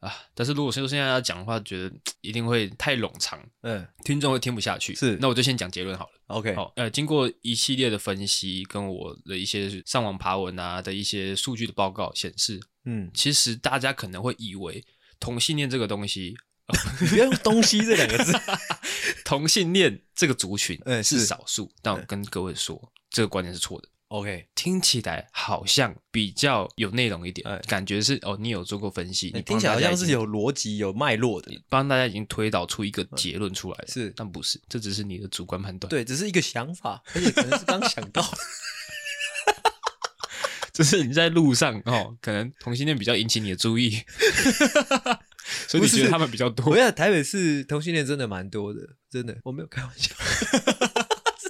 [0.00, 14.84] 啊，但是如果说现在要讲的话，觉得一定会太冗长，嗯，听众会听不下去，是，那我就先讲结论好了，OK，好，呃，经过一系列的分析，跟我的一些上网爬文啊的一些数据的报告显示，嗯，其实大家可能会以为
[15.18, 16.36] 同性恋这个东西。
[17.00, 18.38] 你不要用“东西”这两个字，
[19.24, 23.88] 同性恋这个族群嗯是少数，嗯、但我跟各位说，嗯、这个观念是错的。
[24.08, 33.84] OK，听起来好像比较有内容一点，嗯、感觉是哦，你有做过分析，你听起来好像是有逻辑、有脉络的，帮大家已经推导出一个结论出来了。
[33.86, 35.90] 嗯、是，但不是，这只是你的主观判断。
[35.90, 38.24] 对，只是一个想法，而且可能是刚想到。
[40.72, 44.00] 就是你在路上哦，可能同性恋比较引起你的注意。
[45.66, 46.70] 所以你觉得他们比较多？
[46.70, 48.80] 我觉得台北市同性恋真的蛮多的，
[49.10, 50.56] 真的，我没有开玩笑，是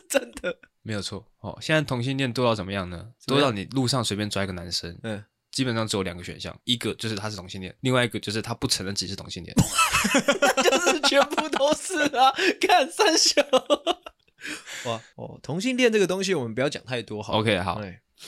[0.08, 1.26] 真的，没有错。
[1.40, 3.08] 哦，现在同性恋多到怎么样呢？
[3.26, 9.54] 多到你路上随便抓一个男生，嗯，基本上只有两个选项，一个就是他是同性恋，另外一个就是他不承认自己是同性恋，
[10.64, 12.32] 就是全部都是啊！
[12.60, 13.42] 看三小，
[14.86, 17.80] 哇哦，同性恋这个东西我们不要讲太多，好，OK，好。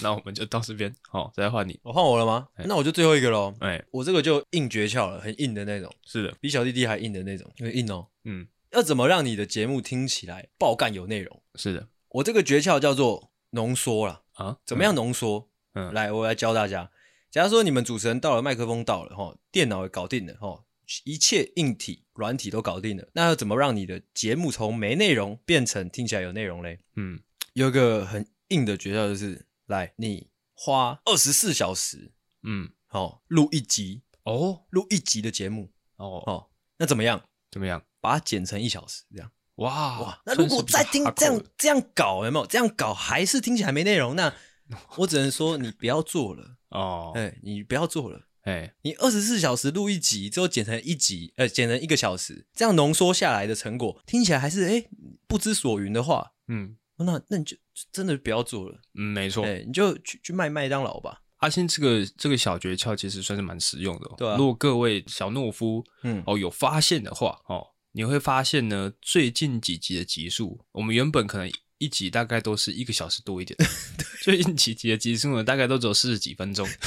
[0.02, 1.76] 那我们就到这边，好，再换你。
[1.82, 2.46] 我换我了吗？
[2.58, 3.52] 那我就最后一个喽。
[3.58, 5.92] 哎，我这个就硬诀窍了，很硬的那种。
[6.04, 8.06] 是的，比小弟弟还硬的那种，因为硬哦。
[8.22, 11.42] 嗯，要怎么让你的节目听起来爆干有内容？
[11.54, 14.58] 是的，我这个诀窍叫做浓缩了啊。
[14.64, 15.50] 怎么样浓缩？
[15.74, 16.90] 嗯，来，我来教大家。
[17.30, 20.64] 假如说你们主持人到了，麦克风到了，哈，电脑也搞定了，哈，
[21.04, 26.80] 一切硬体、软体都搞定了，那要怎么让你的节目从没内容变成听起来有内容嘞？
[26.96, 27.20] 嗯，
[27.52, 29.46] 有一个很硬的诀窍就是。
[29.70, 32.10] 来，你花二十四小时，
[32.42, 37.22] 嗯，好，录一集哦，录一集的节目哦哦，那怎么样？
[37.52, 37.84] 怎么样？
[38.00, 40.22] 把它剪成一小时，这样哇哇。
[40.24, 42.46] 那如果再听这样这样搞，有没有？
[42.46, 44.16] 这样搞还是听起来没内容？
[44.16, 44.32] 那
[44.98, 47.12] 我只能说你不要做了哦。
[47.14, 48.28] 哎，你不要做了。
[48.42, 54.86] 哎，你二十四小时录一集，之后剪成一集，呃，剪成一个小时，这样浓缩下来的成果听起来还是哎
[55.26, 57.54] 不知所云的话，嗯，那那你就
[57.92, 58.80] 真的不要做了。
[58.94, 59.44] 嗯，没错。
[59.44, 61.20] 哎，你就去去卖麦当劳吧。
[61.38, 64.14] 阿星这个这个小诀窍其实算是蛮实用的哦。
[64.16, 64.36] 对啊。
[64.38, 71.50] 如果各位小懦夫，嗯，哦有发现的话，哦，你会发现呢，最近几集的集数，我们原本可能。
[71.82, 73.58] 一集大概都是一个小时多一点，
[74.20, 76.68] 最近几集的集数呢，大概都只有四十几分钟。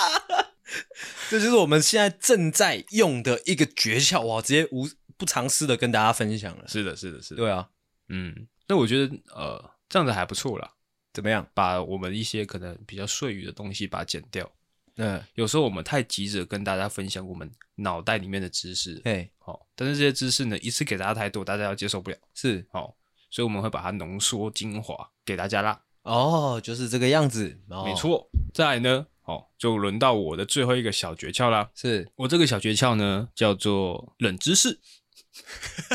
[1.28, 4.40] 这就是我们现在正在用的一个诀窍哇！
[4.40, 6.68] 直接无不藏私的跟大家分享了。
[6.68, 7.36] 是的，是的，是的。
[7.38, 7.68] 对啊，
[8.10, 10.74] 嗯，那我觉得呃，这样子还不错啦。
[11.12, 11.44] 怎么样？
[11.52, 14.48] 把我们一些可能比较碎语的东西把它剪掉。
[14.96, 22.16] 嗯，有时候我们太急着跟大家分享我们脑袋里面的知识，哎，好，但是这些知识呢，一次给大家太多，大家要接受不了。
[22.34, 22.96] 是，好。
[23.34, 25.80] 所以我们会把它浓缩精华给大家啦。
[26.02, 28.28] 哦，就是这个样子，哦、没错。
[28.52, 31.70] 再来呢，哦，就轮到我的最后一个小诀窍啦。
[31.74, 34.78] 是我这个小诀窍呢，叫做冷知识。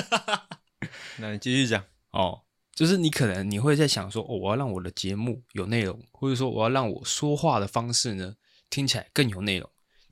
[1.20, 2.42] 那你继续讲哦，
[2.74, 8.34] 就是你可能你会在想说，哦，我要让我的节目有内容，或者说我要让我说话的方式呢，
[8.78, 9.68] 听起来更有内容。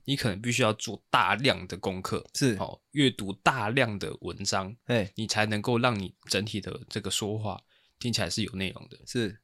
[0.06, 7.62] 你可能必须要做大量的功课，是好阅读大量的文章，哎，你才能够让你整体的这个说话
[8.00, 8.98] 听起来是有内容的。
[9.06, 9.40] 是，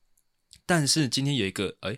[0.66, 1.96] 但是今天有一个哎，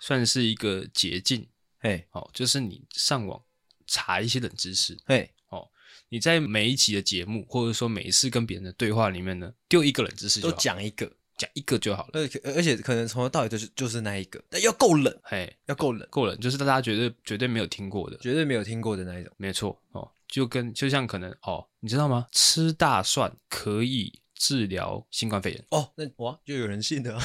[0.00, 1.48] 算是一个捷径，
[1.78, 3.40] 哎，好，就是你上网
[3.86, 5.70] 查一些冷知识，哎，哦，
[6.08, 11.16] 你在每一集的节目或者说每一次跟别人的对话里面呢，丢一个冷知识就，都讲一个。
[11.36, 22.26] 讲一个就好了，而且而且可能从头到尾就是就是那一个，但要够冷，嘿，要够冷，够冷，就是大家绝对绝对没有听过的，绝对没有听过的那一种，没错哦，就跟就像可能哦，你知道吗？
[22.32, 25.64] 吃大蒜可以治疗新冠肺炎。
[25.70, 27.14] 哦，那哇就有人信的，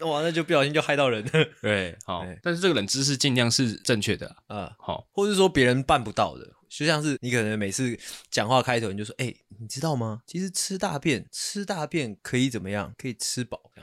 [0.00, 1.30] 哇那就不小心就害到人了，
[1.62, 6.46] 对，好，但是这个冷知识尽量是正确的啊，好，或者说别人办不到的。
[6.76, 7.98] 就像是你可能每次
[8.30, 10.22] 讲话开头你就说，哎、你知道吗？
[10.26, 12.94] 其实吃大便，吃大便可以怎么样？
[12.98, 13.70] 可以吃饱。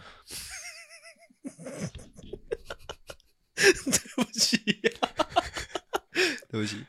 [3.56, 4.58] 对不起、
[5.02, 5.10] 啊，
[6.50, 6.86] 对不起。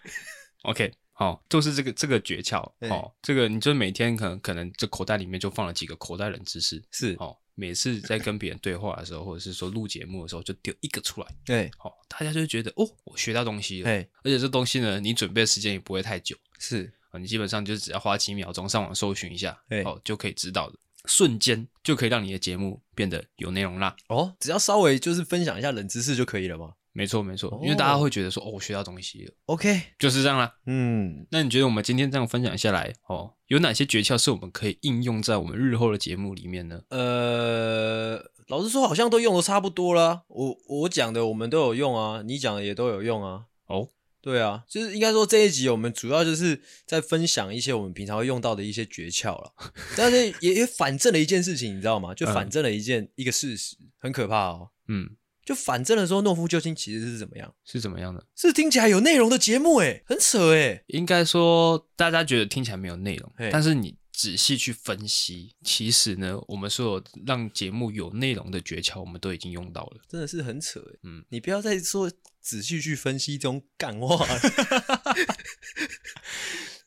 [0.63, 0.93] OK，
[1.23, 2.57] 好，就是这个这个诀窍。
[2.57, 6.83] 好、欸，这个你就每天可能可能这口袋里面就放了几个口袋冷知识。
[6.91, 7.37] 是，哦。
[7.55, 11.27] 每次在跟别人对话的时候，或者是说录节目的时候，就丢一个出来。
[11.45, 13.85] 对，好，大家就会觉得哦，我学到东西了。
[13.85, 16.35] 对，而且这东西呢，你准备的时间也不会太久。
[16.59, 23.95] 是啊，你基本上就只要花几秒钟上网搜寻一下，哦，就可以知道的，瞬间就可以让你的节目变得有内容啦。
[24.09, 26.73] 哦，只要稍微就是分享一下冷知识就可以了吗？
[26.95, 29.33] 没错，没错，因为大家会觉得说，哦，我学到东西了。
[29.47, 30.57] OK，就是这样啦。
[30.67, 36.83] 嗯，那你觉得我们今天这样分享下来，哦，有哪些诀窍是我们可以应用在我们日后的节目里面呢？
[36.91, 40.25] 呃，老实说，好像都用的差不多啦。
[40.29, 43.47] 我我讲的我们都有用啊，你讲的也都有用啊。
[43.69, 43.89] 哦，
[44.21, 49.55] 对啊，就是应该说这一集我们主要就是在分享一些我们平常会用到的一些诀窍了。
[49.97, 52.15] 但是也也反证了一件事情，你知道吗？
[52.15, 54.69] 就反证了一件、嗯、一个事实，很可怕哦。
[54.89, 55.17] 嗯。
[55.45, 57.53] 就反正的时候，懦夫救星其实是怎么样？
[57.65, 58.25] 是怎么样的？
[58.37, 60.85] 是听起来有内容的节目，诶，很扯诶。
[60.87, 70.01] 应该说，大家觉得听起来没有内容，但是你仔细去分析，其实呢，我们所有让节目有内容的诀窍，我们都已经用到了。
[70.09, 72.09] 真的是很扯，嗯，你不要再说
[72.41, 74.41] 仔细去分析这种干话了。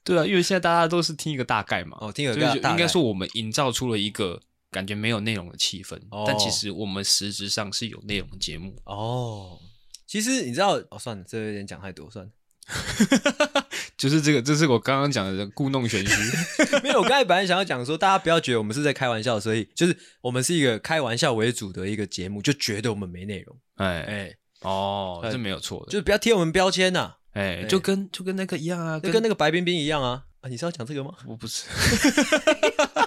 [0.05, 1.97] 对啊，因为现在大家都是听一个大概嘛。
[1.99, 2.71] 哦，听一个大概。
[2.71, 4.41] 应该说，我们营造出了一个。
[4.76, 9.57] 感觉没有内容的气氛，哦、但其实我们实质上是有内容的节目哦。
[10.05, 12.32] 其实你知道哦，算了，这有点讲太多，算了。
[13.95, 16.13] 就是这个，这是我刚刚讲的故弄玄虚。
[16.84, 23.57] 没有，我刚才本来想要讲说，大家不要觉得我们是在开玩笑，所以就是我们是一个开玩笑为主的一个节目，就觉得我们没内容。
[23.76, 27.17] 哎哎，哦，这没有错的，就是不要贴我们标签呐、啊。
[27.32, 30.26] 哎，就跟就跟那个一样啊，就跟那个白冰冰一样啊。
[30.41, 31.15] 啊，你是要讲这个吗？
[31.28, 31.63] 我不是。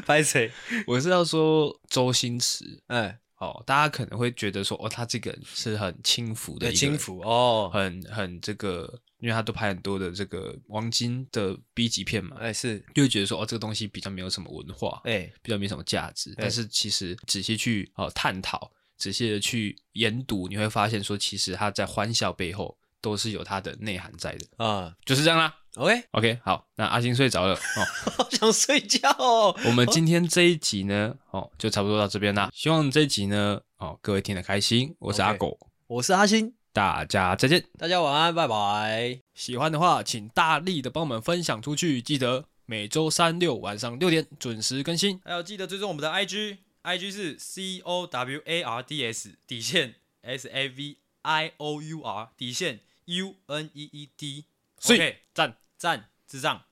[0.06, 0.50] 拍谁？
[0.86, 2.82] 我是要说周星驰。
[2.86, 16.34] 哎，哦，大家可能会觉得说，哦，他这个人是很轻浮的，轻浮哦，很很这个，因为他都拍很多的这个王晶的 B 级片嘛，哎，是，就会觉得说，哦，这个东西比较没有什么文化，哎，比较没什么价值。
[16.36, 24.64] 但是其实仔细去哦探讨，仔细的去研读，你会发现说，其实他在欢笑背后都是有他的内涵在的。
[24.64, 25.54] 啊，就是这样啦。
[25.78, 27.84] OK OK，好，那阿星睡着了哦，
[28.18, 29.56] 好想睡觉哦。
[29.64, 32.50] 我们今天这一集呢，哦，就差不多到这边啦。
[32.52, 34.96] 希望这一集呢，哦，各位听得开心。
[34.98, 35.56] 我是阿狗.
[35.86, 39.20] 我是阿星，大家再见，大家晚安，拜拜。
[39.34, 45.20] 喜欢的话，请大力的帮我们分享出去，记得每周三六晚上六点准时更新。
[45.24, 51.80] 还有记得追踪我们的 IG，IG 是 C O W A R D S 底线 S A V I O
[51.80, 54.46] U R 底线 U N E E D。
[54.80, 56.67] 所以赞赞智障。